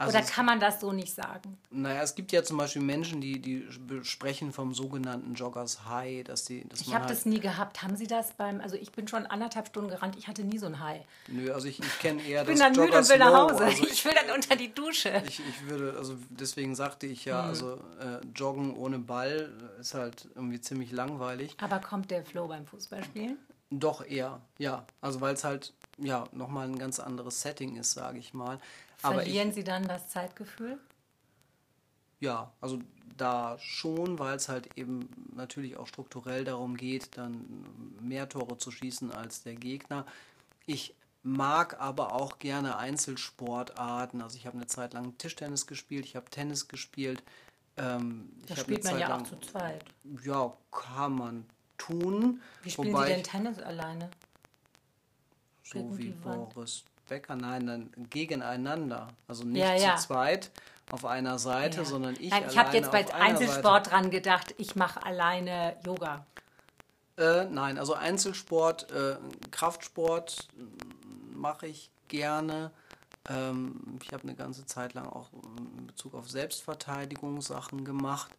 Also 0.00 0.16
Oder 0.16 0.24
kann 0.24 0.46
man 0.46 0.60
das 0.60 0.78
so 0.78 0.92
nicht 0.92 1.12
sagen? 1.12 1.58
Naja, 1.70 2.02
es 2.02 2.14
gibt 2.14 2.30
ja 2.30 2.44
zum 2.44 2.56
Beispiel 2.56 2.82
Menschen, 2.82 3.20
die, 3.20 3.40
die 3.40 3.66
sprechen 4.02 4.52
vom 4.52 4.72
sogenannten 4.72 5.34
Joggers 5.34 5.86
High, 5.86 6.22
dass 6.22 6.44
die. 6.44 6.68
Dass 6.68 6.82
ich 6.82 6.94
habe 6.94 7.00
halt 7.00 7.10
das 7.10 7.26
nie 7.26 7.40
gehabt. 7.40 7.82
Haben 7.82 7.96
Sie 7.96 8.06
das 8.06 8.32
beim? 8.34 8.60
Also 8.60 8.76
ich 8.76 8.92
bin 8.92 9.08
schon 9.08 9.26
anderthalb 9.26 9.66
Stunden 9.66 9.90
gerannt. 9.90 10.14
Ich 10.16 10.28
hatte 10.28 10.44
nie 10.44 10.56
so 10.58 10.66
ein 10.66 10.78
High. 10.78 11.02
Nö, 11.26 11.52
also 11.52 11.66
ich, 11.66 11.80
ich 11.80 11.98
kenne 11.98 12.22
eher 12.22 12.42
ich 12.42 12.46
das. 12.46 12.60
Ich 12.60 12.64
bin 12.64 12.74
dann 12.74 12.84
müde 12.84 12.96
und 12.96 13.08
will 13.08 13.18
nach 13.18 13.34
Hause. 13.34 13.64
Also 13.64 13.82
ich, 13.82 13.90
ich, 13.90 14.04
will 14.04 14.12
dann 14.14 14.36
unter 14.36 14.54
die 14.54 14.72
Dusche. 14.72 15.20
Ich, 15.26 15.40
ich 15.40 15.68
würde, 15.68 15.98
also 15.98 16.16
deswegen 16.30 16.76
sagte 16.76 17.08
ich 17.08 17.24
ja, 17.24 17.42
hm. 17.42 17.48
also 17.48 17.74
äh, 17.98 18.24
Joggen 18.36 18.76
ohne 18.76 19.00
Ball 19.00 19.52
ist 19.80 19.94
halt 19.94 20.28
irgendwie 20.36 20.60
ziemlich 20.60 20.92
langweilig. 20.92 21.56
Aber 21.60 21.80
kommt 21.80 22.12
der 22.12 22.24
Flow 22.24 22.46
beim 22.46 22.66
Fußballspielen? 22.66 23.36
Doch 23.70 24.06
eher, 24.06 24.40
ja. 24.58 24.86
Also 25.00 25.20
weil 25.20 25.34
es 25.34 25.42
halt 25.42 25.74
ja 25.98 26.24
nochmal 26.30 26.68
ein 26.68 26.78
ganz 26.78 27.00
anderes 27.00 27.42
Setting 27.42 27.76
ist, 27.76 27.92
sage 27.92 28.18
ich 28.18 28.32
mal. 28.32 28.60
Verlieren 28.98 29.50
ich, 29.50 29.54
Sie 29.54 29.64
dann 29.64 29.86
das 29.86 30.08
Zeitgefühl? 30.08 30.78
Ja, 32.20 32.52
also 32.60 32.80
da 33.16 33.56
schon, 33.58 34.18
weil 34.18 34.36
es 34.36 34.48
halt 34.48 34.76
eben 34.76 35.08
natürlich 35.34 35.76
auch 35.76 35.86
strukturell 35.86 36.44
darum 36.44 36.76
geht, 36.76 37.16
dann 37.16 37.64
mehr 38.00 38.28
Tore 38.28 38.58
zu 38.58 38.70
schießen 38.70 39.12
als 39.12 39.42
der 39.42 39.54
Gegner. 39.54 40.04
Ich 40.66 40.94
mag 41.22 41.80
aber 41.80 42.12
auch 42.12 42.38
gerne 42.38 42.76
Einzelsportarten. 42.76 44.20
Also 44.20 44.36
ich 44.36 44.46
habe 44.46 44.56
eine 44.56 44.66
Zeit 44.66 44.94
lang 44.94 45.16
Tischtennis 45.18 45.66
gespielt, 45.66 46.04
ich 46.04 46.16
habe 46.16 46.28
Tennis 46.30 46.68
gespielt. 46.68 47.22
Ähm, 47.76 48.30
das 48.46 48.60
spielt 48.60 48.84
man 48.84 48.98
ja 48.98 49.08
lang, 49.08 49.22
auch 49.22 49.28
zu 49.28 49.36
zweit. 49.40 49.84
Ja, 50.24 50.56
kann 50.72 51.12
man 51.12 51.46
tun. 51.76 52.40
Wie 52.62 52.70
spielen 52.70 52.96
Sie 52.96 53.04
denn 53.04 53.22
Tennis 53.22 53.58
alleine? 53.60 54.10
So 55.62 55.96
wie 55.98 56.10
Boris 56.10 56.84
Nein, 57.36 57.66
dann 57.66 57.90
gegeneinander. 58.10 59.08
Also 59.26 59.44
nicht 59.44 59.60
ja, 59.62 59.74
ja. 59.74 59.96
zu 59.96 60.06
zweit 60.08 60.50
auf 60.90 61.04
einer 61.04 61.38
Seite, 61.38 61.78
ja. 61.78 61.84
sondern 61.84 62.16
ich 62.18 62.30
nein, 62.30 62.44
Ich 62.48 62.58
habe 62.58 62.74
jetzt 62.76 62.90
bei 62.90 63.12
Einzelsport 63.12 63.86
Seite. 63.86 63.90
dran 63.90 64.10
gedacht, 64.10 64.54
ich 64.58 64.76
mache 64.76 65.04
alleine 65.04 65.76
Yoga. 65.84 66.26
Äh, 67.16 67.46
nein, 67.46 67.78
also 67.78 67.94
Einzelsport, 67.94 68.90
äh, 68.92 69.16
Kraftsport 69.50 70.48
mache 71.34 71.66
ich 71.66 71.90
gerne. 72.06 72.70
Ähm, 73.28 73.98
ich 74.02 74.12
habe 74.12 74.22
eine 74.22 74.34
ganze 74.34 74.66
Zeit 74.66 74.94
lang 74.94 75.06
auch 75.06 75.30
in 75.76 75.86
Bezug 75.86 76.14
auf 76.14 76.30
Selbstverteidigung 76.30 77.42
Sachen 77.42 77.84
gemacht. 77.84 78.30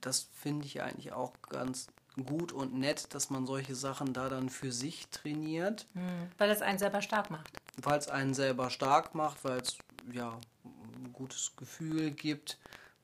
Das 0.00 0.28
finde 0.32 0.66
ich 0.66 0.82
eigentlich 0.82 1.12
auch 1.12 1.32
ganz 1.48 1.88
gut 2.24 2.52
und 2.52 2.74
nett, 2.74 3.14
dass 3.14 3.30
man 3.30 3.46
solche 3.46 3.74
Sachen 3.74 4.12
da 4.12 4.28
dann 4.28 4.48
für 4.48 4.72
sich 4.72 5.08
trainiert. 5.08 5.86
Mhm, 5.94 6.30
weil 6.38 6.50
es 6.50 6.62
einen 6.62 6.78
selber 6.78 7.02
stark 7.02 7.30
macht. 7.30 7.48
Weil 7.76 7.98
es 7.98 8.08
einen 8.08 8.34
selber 8.34 8.70
stark 8.70 9.14
macht, 9.14 9.44
weil 9.44 9.60
es 9.60 9.78
ja 10.12 10.38
ein 10.64 11.12
gutes 11.12 11.52
Gefühl 11.56 12.10
gibt, 12.10 12.58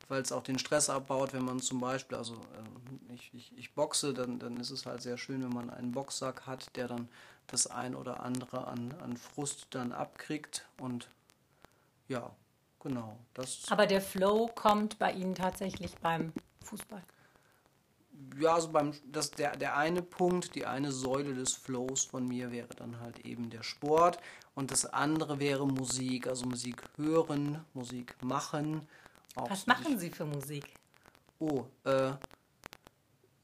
weil 0.09 0.23
es 0.23 0.33
auch 0.33 0.43
den 0.43 0.59
Stress 0.59 0.91
abbaut, 0.91 1.33
wenn 1.33 1.45
man 1.45 1.61
zum 1.61 1.81
Beispiel, 1.81 2.19
also 2.19 2.35
äh, 2.35 3.15
ich, 3.15 3.31
ich, 3.33 3.59
ich 3.59 3.75
boxe, 3.75 4.13
dann, 4.13 4.39
dann 4.39 4.59
ist 4.59 4.71
es 4.71 4.87
halt 4.87 5.03
sehr 5.03 5.17
schön, 5.17 5.43
wenn 5.43 5.53
man 5.53 5.71
einen 5.71 5.93
Boxsack 5.93 6.47
hat, 6.47 6.75
der 6.77 6.89
dann 6.89 7.09
das 7.47 7.67
ein 7.67 7.95
oder 7.95 8.23
andere 8.23 8.67
an, 8.67 8.95
an 9.03 9.17
Frust 9.17 9.69
dann 9.71 9.93
abkriegt 9.93 10.67
und 10.79 11.09
ja, 12.09 12.31
genau. 12.81 13.19
Das 13.35 13.63
Aber 13.71 13.87
der 13.87 14.01
Flow 14.01 14.49
kommt 14.55 14.99
bei 14.99 15.13
Ihnen 15.13 15.35
tatsächlich 15.35 15.95
beim 15.97 16.33
Fußball 16.63 17.03
ja, 18.39 18.55
also 18.55 18.69
beim, 18.71 18.93
das, 19.11 19.31
der, 19.31 19.57
der 19.57 19.77
eine 19.77 20.03
Punkt, 20.03 20.55
die 20.55 20.67
eine 20.67 20.93
Säule 20.93 21.35
des 21.35 21.53
Flows 21.55 22.05
von 22.05 22.27
mir 22.27 22.51
wäre 22.51 22.69
dann 22.77 23.01
halt 23.01 23.21
eben 23.21 23.51
der 23.51 23.63
Sport 23.63 24.19
und 24.55 24.71
das 24.71 24.87
andere 24.87 25.39
wäre 25.39 25.67
Musik, 25.67 26.27
also 26.27 26.47
Musik 26.47 26.83
hören, 26.97 27.65
Musik 27.75 28.17
machen. 28.23 28.87
Was 29.35 29.67
machen 29.67 29.99
Sie 29.99 30.11
für 30.11 30.25
Musik? 30.25 30.65
Oh, 31.41 31.65
äh, 31.85 32.13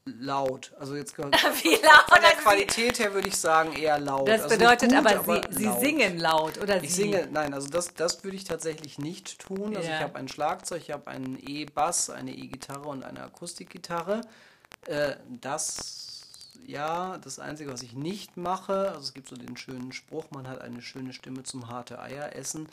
laut. 0.05 0.73
Also 0.79 0.95
jetzt 0.95 1.17
Wie 1.17 1.23
laut? 1.23 2.05
Von 2.07 2.21
der 2.21 2.35
Qualität 2.41 2.99
her 2.99 3.13
würde 3.13 3.27
ich 3.27 3.37
sagen 3.37 3.73
eher 3.73 3.99
laut. 3.99 4.27
Das 4.27 4.43
also 4.43 4.57
bedeutet 4.57 4.89
gut, 4.89 4.97
aber, 4.97 5.23
Sie, 5.23 5.57
Sie 5.57 5.65
laut. 5.65 5.79
singen 5.79 6.17
laut 6.17 6.57
oder 6.59 6.81
Ich 6.83 6.93
singe, 6.93 7.27
nein, 7.31 7.53
also 7.53 7.69
das, 7.69 7.93
das 7.93 8.23
würde 8.23 8.37
ich 8.37 8.45
tatsächlich 8.45 8.97
nicht 8.97 9.39
tun. 9.39 9.75
Also 9.75 9.89
ja. 9.89 9.97
ich 9.97 10.03
habe 10.03 10.17
ein 10.17 10.27
Schlagzeug, 10.27 10.81
ich 10.81 10.91
habe 10.91 11.07
einen 11.07 11.37
E-Bass, 11.37 12.09
eine 12.09 12.31
E-Gitarre 12.31 12.87
und 12.87 13.03
eine 13.03 13.23
Akustikgitarre. 13.23 14.21
Äh, 14.87 15.15
das, 15.41 16.21
ja, 16.65 17.17
das 17.17 17.39
Einzige, 17.39 17.71
was 17.71 17.83
ich 17.83 17.93
nicht 17.93 18.37
mache, 18.37 18.89
also 18.89 19.01
es 19.01 19.13
gibt 19.13 19.29
so 19.29 19.35
den 19.35 19.57
schönen 19.57 19.91
Spruch, 19.91 20.25
man 20.31 20.47
hat 20.47 20.61
eine 20.61 20.81
schöne 20.81 21.13
Stimme 21.13 21.43
zum 21.43 21.67
harte 21.67 21.99
Eier 22.01 22.35
essen. 22.35 22.67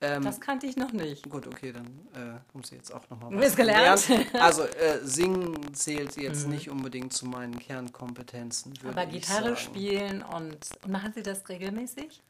Ähm, 0.00 0.22
das 0.22 0.40
kannte 0.40 0.66
ich 0.66 0.76
noch 0.76 0.92
nicht. 0.92 1.28
Gut, 1.28 1.46
okay, 1.48 1.72
dann 1.72 1.86
äh, 2.14 2.38
haben 2.54 2.62
Sie 2.62 2.76
jetzt 2.76 2.94
auch 2.94 3.08
nochmal 3.10 3.32
was 3.32 3.56
gelernt. 3.56 4.06
gelernt. 4.06 4.34
Also 4.34 4.62
äh, 4.62 5.00
Singen 5.02 5.74
zählt 5.74 6.16
jetzt 6.16 6.44
mhm. 6.44 6.52
nicht 6.52 6.70
unbedingt 6.70 7.12
zu 7.12 7.26
meinen 7.26 7.58
Kernkompetenzen. 7.58 8.74
Aber 8.88 9.06
Gitarre 9.06 9.56
spielen 9.56 10.22
und, 10.22 10.56
und 10.84 10.92
machen 10.92 11.12
Sie 11.14 11.22
das 11.22 11.48
regelmäßig? 11.48 12.22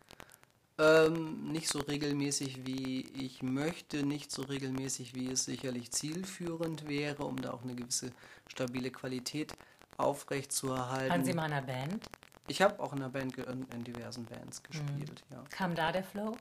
Ähm, 0.80 1.50
nicht 1.50 1.68
so 1.68 1.80
regelmäßig, 1.80 2.64
wie 2.64 3.00
ich 3.08 3.42
möchte, 3.42 4.04
nicht 4.04 4.30
so 4.30 4.42
regelmäßig, 4.42 5.14
wie 5.14 5.28
es 5.28 5.44
sicherlich 5.44 5.90
zielführend 5.90 6.88
wäre, 6.88 7.24
um 7.24 7.40
da 7.40 7.50
auch 7.50 7.62
eine 7.62 7.74
gewisse 7.74 8.12
stabile 8.46 8.92
Qualität 8.92 9.52
aufrechtzuerhalten. 9.96 11.10
Waren 11.10 11.24
Sie 11.24 11.32
mal 11.32 11.46
in 11.46 11.52
einer 11.52 11.66
Band? 11.66 12.06
Ich 12.46 12.62
habe 12.62 12.80
auch 12.80 12.92
in 12.92 13.00
einer 13.00 13.10
Band, 13.10 13.36
in 13.36 13.84
diversen 13.84 14.24
Bands 14.24 14.62
gespielt, 14.62 15.24
mhm. 15.28 15.36
ja. 15.36 15.44
Kam 15.50 15.74
da 15.74 15.90
der 15.90 16.04
Flow? 16.04 16.36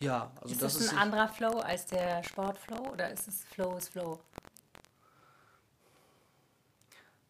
Ja, 0.00 0.30
also 0.40 0.54
ist 0.54 0.62
das, 0.62 0.74
das 0.74 0.82
ist 0.82 0.92
ein 0.92 0.98
anderer 0.98 1.28
Flow 1.28 1.58
als 1.58 1.86
der 1.86 2.22
Sportflow 2.22 2.92
oder 2.92 3.10
ist 3.10 3.26
es 3.26 3.44
Flow 3.44 3.76
ist 3.76 3.88
Flow? 3.88 4.20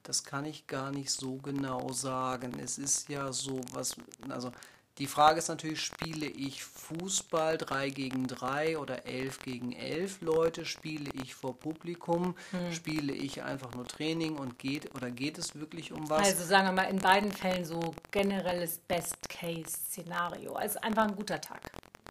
Das 0.03 0.25
kann 0.25 0.45
ich 0.45 0.67
gar 0.67 0.91
nicht 0.91 1.11
so 1.11 1.37
genau 1.37 1.93
sagen. 1.93 2.59
Es 2.59 2.79
ist 2.79 3.09
ja 3.09 3.33
so 3.33 3.61
was, 3.73 3.95
also 4.29 4.53
die 4.99 5.07
Frage 5.07 5.39
ist 5.39 5.49
natürlich, 5.49 5.81
spiele 5.81 6.27
ich 6.27 6.65
Fußball 6.65 7.57
3 7.57 7.91
gegen 7.91 8.27
3 8.27 8.79
oder 8.79 9.07
11 9.07 9.39
gegen 9.41 9.73
11 9.73 10.23
Leute? 10.23 10.65
Spiele 10.65 11.11
ich 11.23 11.35
vor 11.35 11.57
Publikum? 11.57 12.35
Hm. 12.51 12.73
Spiele 12.73 13.13
ich 13.13 13.43
einfach 13.43 13.75
nur 13.75 13.87
Training 13.87 14.37
und 14.37 14.59
geht 14.59 14.95
oder 14.97 15.11
geht 15.11 15.39
es 15.39 15.55
wirklich 15.55 15.93
um 15.93 16.11
was? 16.11 16.27
Also 16.27 16.45
sagen 16.45 16.67
wir 16.67 16.73
mal 16.73 16.91
in 16.91 16.99
beiden 16.99 17.31
Fällen 17.31 17.65
so 17.65 17.95
generelles 18.11 18.79
Best-Case-Szenario. 18.89 20.55
Also 20.55 20.81
einfach 20.81 21.05
ein 21.05 21.15
guter 21.15 21.41
Tag. 21.41 21.61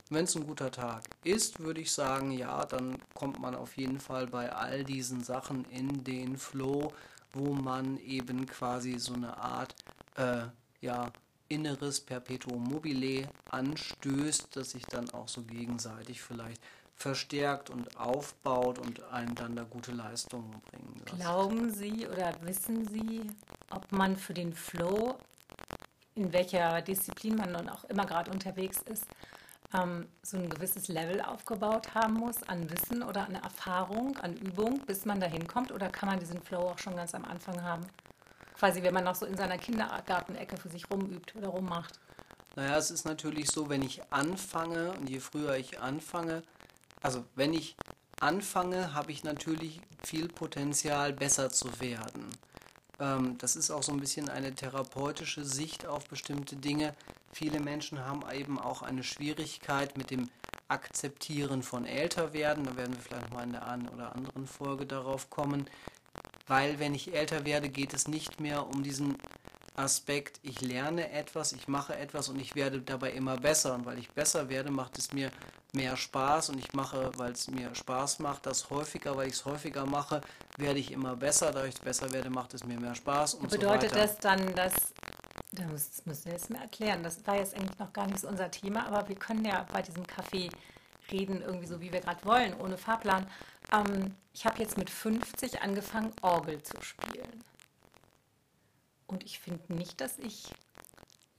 Wenn 0.10 0.23
es 0.23 0.36
ein 0.38 0.47
guter 0.47 0.71
Tag 0.71 1.04
ist, 1.26 1.60
würde 1.60 1.82
ich 1.82 1.91
sagen, 1.91 2.32
ja, 2.32 2.65
dann 2.65 2.97
kommt 3.13 3.41
man 3.41 3.56
auf 3.56 3.76
jeden 3.76 4.00
Fall 4.00 4.28
bei 4.28 4.50
all 4.54 4.86
diesen 4.86 5.21
Sachen 5.21 5.65
in 5.65 6.06
den 6.06 6.38
Flow, 6.38 6.93
wo 7.34 7.54
man 7.54 7.97
eben 7.97 8.45
quasi 8.45 8.97
so 8.97 9.13
eine 9.13 9.36
Art, 9.38 9.76
äh, 10.15 10.43
ja, 10.80 11.12
inneres 11.50 12.00
Perpetuum 12.00 12.64
mobile 12.64 13.28
anstößt, 13.50 14.56
das 14.56 14.72
sich 14.72 14.86
dann 14.86 15.10
auch 15.12 15.28
so 15.28 15.44
gegenseitig 15.44 16.22
vielleicht 16.22 16.62
verstärkt 16.96 17.70
und 17.70 17.96
aufbaut 17.98 18.80
und 18.80 19.04
einem 19.12 19.36
dann 19.36 19.56
da 19.56 19.64
gute 19.64 19.92
Leistungen 19.92 20.62
bringen 20.72 20.96
lässt. 21.06 21.20
Glauben 21.20 21.72
Sie 21.72 22.08
oder 22.08 22.34
wissen 22.42 22.88
Sie, 22.88 23.22
ob 23.70 23.92
man 23.92 24.18
für 24.18 24.34
den 24.34 24.54
Flow, 24.54 25.16
in 26.16 26.34
welcher 26.34 26.82
Disziplin 26.82 27.36
man 27.36 27.52
nun 27.52 27.70
auch 27.70 27.84
immer 27.86 28.06
gerade 28.06 28.32
unterwegs 28.32 28.82
ist, 28.82 29.06
ähm, 29.74 30.08
so 30.24 30.38
ein 30.38 30.50
gewisses 30.50 30.88
Level 30.88 31.22
aufgebaut 31.22 31.94
haben 31.94 32.16
muss 32.16 32.42
an 32.44 32.70
Wissen 32.72 33.04
oder 33.04 33.26
an 33.28 33.36
Erfahrung, 33.36 34.18
an 34.18 34.36
Übung, 34.36 34.80
bis 34.86 35.06
man 35.06 35.20
dahin 35.20 35.48
kommt? 35.48 35.72
Oder 35.72 35.90
kann 35.90 36.10
man 36.10 36.20
diesen 36.20 36.42
Flow 36.42 36.70
auch 36.70 36.80
schon 36.80 36.96
ganz 36.96 37.14
am 37.14 37.26
Anfang 37.26 37.62
haben? 37.62 37.86
Quasi, 38.58 38.84
wenn 38.84 38.93
man 38.93 39.04
noch 39.04 39.15
so 39.15 39.26
in 39.26 39.38
seiner 39.38 39.58
Kindergartenecke 39.58 40.58
für 40.58 40.70
sich 40.70 40.89
rumübt 40.89 41.36
oder 41.36 41.50
rummacht. 41.50 42.00
Naja, 42.56 42.78
es 42.78 42.89
ist 42.89 43.06
natürlich 43.06 43.50
so, 43.52 43.70
wenn 43.70 43.84
ich 43.84 44.02
anfange 44.12 44.91
und 44.93 45.10
je 45.10 45.20
früher 45.20 45.56
ich 45.58 45.80
anfange, 45.80 46.41
also 47.02 47.24
wenn 47.36 47.54
ich 47.54 47.76
anfange, 48.20 48.93
habe 48.96 49.12
ich 49.12 49.24
natürlich 49.24 49.80
viel 50.04 50.28
Potenzial, 50.28 51.13
besser 51.13 51.52
zu 51.52 51.80
werden. 51.80 52.28
Ähm, 53.00 53.38
das 53.38 53.56
ist 53.56 53.70
auch 53.70 53.84
so 53.84 53.91
ein 53.91 54.00
bisschen 54.00 54.30
eine 54.30 54.56
therapeutische 54.56 55.46
Sicht 55.46 55.86
auf 55.86 56.08
bestimmte 56.08 56.56
Dinge. 56.56 56.96
Viele 57.32 57.60
Menschen 57.60 58.04
haben 58.04 58.24
eben 58.34 58.60
auch 58.60 58.82
eine 58.82 59.04
Schwierigkeit 59.04 59.96
mit 59.98 60.10
dem 60.10 60.30
Akzeptieren 60.67 61.62
von 61.62 61.86
Älterwerden. 61.86 62.63
Da 62.63 62.76
werden 62.76 62.96
wir 62.96 63.02
vielleicht 63.02 63.32
mal 63.32 63.43
in 63.43 63.52
der 63.52 63.67
einen 63.67 63.88
oder 63.89 64.15
anderen 64.15 64.48
Folge 64.48 64.88
darauf 64.88 65.30
kommen 65.30 65.70
weil 66.48 66.80
wenn 66.80 66.96
ich 66.96 67.14
älter 67.14 67.46
werde, 67.46 67.70
geht 67.70 67.94
es 67.94 68.08
nicht 68.08 68.40
mehr 68.40 68.68
um 68.68 68.84
diesen 68.84 69.18
Aspekt, 69.78 70.40
ich 70.42 70.62
lerne 70.62 71.12
etwas, 71.12 71.54
ich 71.54 71.68
mache 71.68 71.96
etwas 71.96 72.30
und 72.30 72.40
ich 72.40 72.56
werde 72.56 72.82
dabei 72.82 73.12
immer 73.12 73.38
besser. 73.38 73.76
Und 73.76 73.86
weil 73.86 74.00
ich 74.00 74.10
besser 74.10 74.50
werde, 74.50 74.71
macht 74.71 74.98
es 74.98 75.13
mir 75.13 75.30
mehr 75.74 75.96
Spaß 75.96 76.50
und 76.50 76.58
ich 76.58 76.74
mache, 76.74 77.12
weil 77.17 77.34
es 77.34 77.48
mir 77.48 77.74
Spaß 77.76 78.19
macht, 78.19 78.48
das 78.48 78.69
häufiger, 78.71 79.15
weil 79.15 79.28
ich 79.28 79.36
es 79.36 79.46
häufiger 79.46 79.86
mache, 79.86 80.21
werde 80.58 80.80
ich 80.80 80.92
immer 80.92 81.15
besser. 81.15 81.52
Da 81.52 81.65
ich 81.65 81.80
besser 81.80 82.12
werde, 82.12 82.30
macht 82.32 82.56
es 82.56 82.63
mir 82.65 82.80
mehr 82.80 82.96
Spaß 82.96 83.36
und 83.36 83.52
Bedeutet 83.52 83.92
so 83.92 83.98
das 83.98 84.17
dann, 84.17 84.56
dass, 84.56 84.74
das 85.52 86.06
müssen 86.06 86.26
wir 86.26 86.34
jetzt 86.34 86.50
mal 86.50 86.62
erklären, 86.62 87.04
das 87.04 87.26
war 87.28 87.36
jetzt 87.36 87.56
eigentlich 87.56 87.78
noch 87.78 87.94
gar 87.94 88.08
nicht 88.08 88.19
so 88.19 88.28
unser 88.28 88.50
Thema, 88.50 88.88
aber 88.88 89.08
wir 89.08 89.15
können 89.15 89.46
ja 89.46 89.67
bei 89.71 89.84
diesem 89.84 90.08
Kaffee 90.08 90.50
reden 91.12 91.42
irgendwie 91.42 91.67
so, 91.67 91.80
wie 91.80 91.92
wir 91.92 92.02
gerade 92.02 92.26
wollen, 92.26 92.54
ohne 92.60 92.78
Fahrplan. 92.78 93.28
Ähm, 93.72 94.15
ich 94.34 94.46
habe 94.46 94.60
jetzt 94.60 94.78
mit 94.78 94.90
50 94.90 95.62
angefangen, 95.62 96.13
Orgel 96.22 96.62
zu 96.62 96.82
spielen. 96.82 97.44
Und 99.08 99.24
ich 99.24 99.40
finde 99.40 99.74
nicht, 99.74 100.02
dass 100.02 100.18
ich 100.20 100.54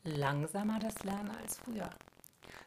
langsamer 0.04 0.78
das 0.78 1.04
lerne 1.04 1.36
als 1.38 1.58
früher. 1.58 1.90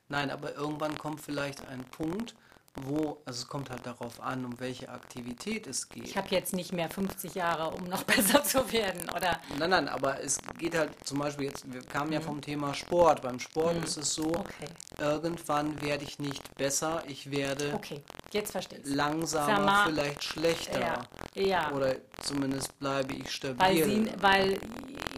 Nein, 0.09 0.30
aber 0.30 0.55
irgendwann 0.55 0.97
kommt 0.97 1.22
vielleicht 1.22 1.66
ein 1.68 1.84
Punkt, 1.86 2.36
wo, 2.76 3.22
also 3.26 3.41
es 3.41 3.47
kommt 3.47 3.70
halt 3.70 3.86
darauf 3.86 4.22
an, 4.22 4.45
um 4.45 4.59
welche 4.59 4.89
Aktivität 4.89 5.68
es 5.68 5.89
geht. 5.89 6.05
Ich 6.05 6.16
habe 6.16 6.30
jetzt 6.30 6.53
nicht 6.53 6.72
mehr 6.72 6.89
50 6.89 7.36
Jahre, 7.36 7.72
um 7.72 7.86
noch 7.86 8.03
besser 8.05 8.43
zu 8.43 8.72
werden, 8.72 9.09
oder? 9.09 9.39
Nein, 9.57 9.70
nein, 9.70 9.89
aber 9.89 10.22
es 10.22 10.39
geht 10.57 10.78
halt 10.78 10.91
zum 11.05 11.20
Beispiel 11.20 11.47
jetzt, 11.47 11.72
wir 11.72 11.82
kamen 11.82 12.07
mhm. 12.07 12.14
ja 12.14 12.22
vom 12.22 12.41
Thema 12.41 12.74
Sport. 12.74 13.22
Beim 13.22 13.39
Sport 13.39 13.78
mhm. 13.78 13.84
ist 13.84 13.97
es 13.97 14.14
so, 14.14 14.28
okay. 14.28 14.68
irgendwann 14.99 15.82
werde 15.82 16.03
ich 16.05 16.20
nicht 16.20 16.55
besser, 16.55 17.03
ich 17.07 17.30
werde 17.32 17.74
okay. 17.74 18.01
Jetzt 18.34 18.55
langsamer, 18.84 19.59
mal, 19.59 19.86
vielleicht 19.86 20.23
schlechter. 20.23 20.79
Ja. 20.79 21.41
ja. 21.41 21.71
Oder 21.71 21.95
zumindest 22.21 22.77
bleibe 22.79 23.13
ich 23.13 23.32
stabil. 23.32 23.57
Weil, 23.59 23.84
sie, 23.84 24.11
weil 24.19 24.59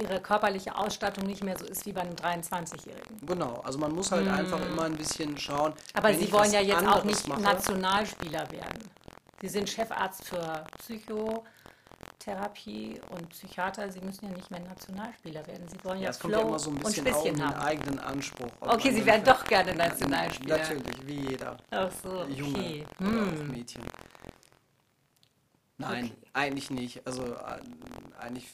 ihre 0.01 0.19
körperliche 0.21 0.75
Ausstattung 0.75 1.25
nicht 1.25 1.43
mehr 1.43 1.57
so 1.57 1.65
ist 1.65 1.85
wie 1.85 1.93
bei 1.93 2.01
einem 2.01 2.15
23-Jährigen. 2.15 3.25
Genau, 3.25 3.61
also 3.63 3.79
man 3.79 3.93
muss 3.93 4.11
halt 4.11 4.25
mhm. 4.25 4.33
einfach 4.33 4.59
immer 4.65 4.83
ein 4.83 4.95
bisschen 4.95 5.37
schauen. 5.37 5.73
Aber 5.93 6.13
Sie 6.13 6.31
wollen 6.31 6.51
ja 6.51 6.61
jetzt 6.61 6.85
auch 6.85 7.03
nicht 7.03 7.27
mache. 7.27 7.41
Nationalspieler 7.41 8.51
werden. 8.51 8.89
Sie 9.41 9.49
sind 9.49 9.69
Chefarzt 9.69 10.25
für 10.25 10.65
Psychotherapie 12.23 12.99
und 13.09 13.29
Psychiater. 13.29 13.91
Sie 13.91 13.99
müssen 13.99 14.25
ja 14.25 14.31
nicht 14.31 14.49
mehr 14.49 14.61
Nationalspieler 14.61 15.45
werden. 15.45 15.67
Sie 15.67 15.83
wollen 15.83 15.99
ja, 15.99 16.11
ja 16.11 16.17
kommt 16.17 16.33
ja 16.33 16.59
so 16.59 16.69
ein 16.69 16.79
bisschen 16.79 17.13
auf 17.13 17.23
den 17.23 17.41
eigenen 17.41 17.99
Anspruch. 17.99 18.49
Okay, 18.61 18.91
Sie 18.91 19.05
werden 19.05 19.23
doch 19.25 19.43
gerne 19.43 19.75
Nationalspieler. 19.75 20.57
Natürlich, 20.57 21.05
wie 21.07 21.29
jeder. 21.31 21.57
Ach 21.71 21.91
so, 22.01 22.21
okay. 22.21 22.33
Junge 22.33 22.85
hm. 22.99 23.51
Mädchen. 23.51 23.83
Nein, 25.77 26.05
okay. 26.05 26.15
eigentlich 26.33 26.69
nicht. 26.69 27.05
Also 27.05 27.25
äh, 27.25 27.59
eigentlich 28.19 28.47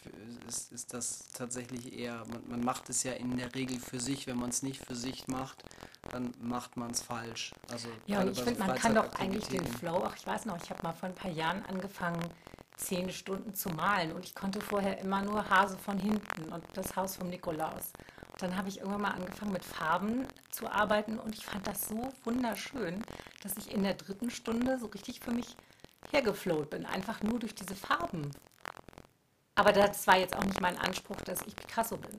ist, 0.48 0.72
ist 0.72 0.94
das 0.94 1.30
tatsächlich 1.34 1.94
eher, 1.94 2.24
man, 2.32 2.42
man, 2.48 2.62
macht 2.62 2.90
es 2.90 3.04
ja 3.04 3.12
in 3.12 3.38
der 3.38 3.54
Regel 3.54 3.78
für 3.80 4.00
sich. 4.00 4.26
Wenn 4.26 4.38
man 4.38 4.50
es 4.50 4.64
nicht 4.64 4.84
für 4.84 4.96
sich 4.96 5.28
macht, 5.28 5.64
dann 6.12 6.34
macht 6.42 6.76
man 6.76 6.90
es 6.90 7.04
falsch. 7.04 7.54
Also 7.70 7.90
ja, 8.08 8.22
und 8.22 8.32
ich 8.32 8.42
finde, 8.42 8.60
man 8.62 8.76
kann 8.76 8.96
doch 8.96 9.14
eigentlich 9.20 9.48
den 9.48 9.68
Flow, 9.68 10.04
ach 10.08 10.16
ich 10.16 10.26
weiß 10.26 10.46
noch, 10.46 10.58
ich 10.64 10.70
habe 10.72 10.82
mal 10.82 10.94
vor 10.94 11.10
ein 11.10 11.16
paar 11.16 11.30
Jahren 11.30 11.64
angefangen, 11.66 12.24
zehn 12.80 13.10
Stunden 13.12 13.54
zu 13.54 13.70
malen 13.70 14.14
und 14.14 14.24
ich 14.26 14.34
konnte 14.34 14.62
vorher 14.62 15.00
immer 15.00 15.22
nur 15.22 15.50
Hase 15.50 15.78
von 15.78 16.00
hinten 16.00 16.52
und 16.52 16.64
das 16.74 16.96
Haus 16.96 17.18
vom 17.18 17.30
Nikolaus. 17.30 17.92
Und 18.32 18.42
dann 18.42 18.58
habe 18.58 18.70
ich 18.70 18.80
irgendwann 18.80 19.02
mal 19.02 19.12
angefangen 19.12 19.52
mit 19.52 19.66
Farben 19.66 20.26
zu 20.50 20.72
arbeiten 20.72 21.20
und 21.20 21.36
ich 21.36 21.46
fand 21.46 21.68
das 21.68 21.88
so 21.88 22.10
wunderschön, 22.24 23.04
dass 23.44 23.58
ich 23.58 23.74
in 23.74 23.84
der 23.84 23.96
dritten 23.96 24.32
Stunde 24.32 24.80
so 24.80 24.88
richtig 24.88 25.20
für 25.20 25.32
mich 25.32 25.56
hergeflowt 26.12 26.70
bin, 26.70 26.86
einfach 26.86 27.22
nur 27.22 27.40
durch 27.40 27.54
diese 27.54 27.76
Farben. 27.76 28.32
Aber 29.56 29.74
das 29.74 30.08
war 30.08 30.18
jetzt 30.18 30.36
auch 30.36 30.46
nicht 30.46 30.62
mein 30.62 30.78
Anspruch, 30.78 31.18
dass 31.18 31.42
ich 31.42 31.56
Picasso 31.56 31.98
bin. 31.98 32.18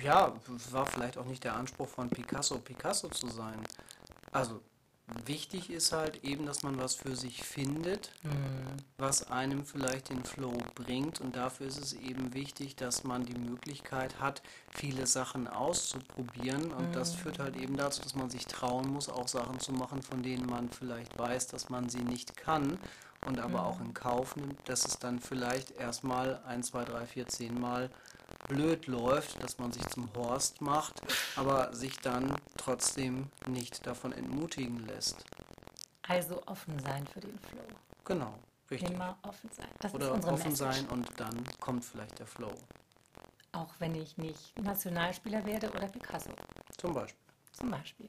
Ja, 0.00 0.32
war 0.70 0.86
vielleicht 0.86 1.18
auch 1.18 1.24
nicht 1.24 1.42
der 1.42 1.56
Anspruch 1.56 1.88
von 1.88 2.08
Picasso, 2.08 2.58
Picasso 2.58 3.08
zu 3.08 3.26
sein. 3.26 3.58
Also 4.30 4.62
wichtig 5.26 5.70
ist 5.70 5.92
halt 5.92 6.24
eben, 6.24 6.46
dass 6.46 6.62
man 6.62 6.78
was 6.78 6.94
für 6.94 7.16
sich 7.16 7.42
findet, 7.42 8.10
mhm. 8.22 8.30
was 8.98 9.30
einem 9.30 9.64
vielleicht 9.64 10.10
den 10.10 10.24
Flow 10.24 10.56
bringt. 10.74 11.20
Und 11.20 11.36
dafür 11.36 11.66
ist 11.66 11.78
es 11.78 11.92
eben 11.92 12.34
wichtig, 12.34 12.76
dass 12.76 13.04
man 13.04 13.24
die 13.24 13.38
Möglichkeit 13.38 14.20
hat, 14.20 14.42
viele 14.70 15.06
Sachen 15.06 15.48
auszuprobieren. 15.48 16.72
Und 16.72 16.88
mhm. 16.88 16.92
das 16.92 17.14
führt 17.14 17.38
halt 17.38 17.56
eben 17.56 17.76
dazu, 17.76 18.02
dass 18.02 18.14
man 18.14 18.30
sich 18.30 18.46
trauen 18.46 18.88
muss, 18.88 19.08
auch 19.08 19.28
Sachen 19.28 19.60
zu 19.60 19.72
machen, 19.72 20.02
von 20.02 20.22
denen 20.22 20.46
man 20.46 20.68
vielleicht 20.70 21.18
weiß, 21.18 21.48
dass 21.48 21.68
man 21.68 21.88
sie 21.88 22.02
nicht 22.02 22.36
kann. 22.36 22.78
Und 23.26 23.38
aber 23.38 23.60
mhm. 23.60 23.66
auch 23.66 23.80
in 23.80 23.94
Kauf 23.94 24.36
nimmt, 24.36 24.56
dass 24.68 24.86
es 24.86 24.98
dann 24.98 25.20
vielleicht 25.20 25.72
erstmal 25.72 26.40
ein, 26.46 26.62
zwei, 26.62 26.84
drei, 26.84 27.06
vier, 27.06 27.28
zehn 27.28 27.60
Mal 27.60 27.90
blöd 28.50 28.86
läuft, 28.86 29.42
dass 29.42 29.58
man 29.58 29.72
sich 29.72 29.86
zum 29.88 30.08
Horst 30.14 30.60
macht, 30.60 31.00
aber 31.36 31.72
sich 31.72 31.96
dann 31.98 32.34
trotzdem 32.56 33.28
nicht 33.46 33.86
davon 33.86 34.12
entmutigen 34.12 34.86
lässt. 34.86 35.24
Also 36.08 36.42
offen 36.46 36.76
sein 36.80 37.06
für 37.06 37.20
den 37.20 37.38
Flow. 37.38 37.62
Genau, 38.04 38.34
richtig. 38.70 38.90
Immer 38.90 39.16
offen 39.22 39.48
sein. 39.56 39.68
Das 39.78 39.94
Oder 39.94 40.12
offen 40.12 40.34
Message. 40.34 40.56
sein 40.56 40.88
und 40.88 41.08
dann 41.16 41.44
kommt 41.60 41.84
vielleicht 41.84 42.18
der 42.18 42.26
Flow. 42.26 42.52
Auch 43.52 43.72
wenn 43.78 43.94
ich 43.94 44.16
nicht 44.18 44.58
Nationalspieler 44.60 45.44
werde 45.46 45.70
oder 45.70 45.86
Picasso. 45.88 46.30
Zum 46.76 46.92
Beispiel. 46.92 47.20
Zum 47.52 47.70
Beispiel. 47.70 48.08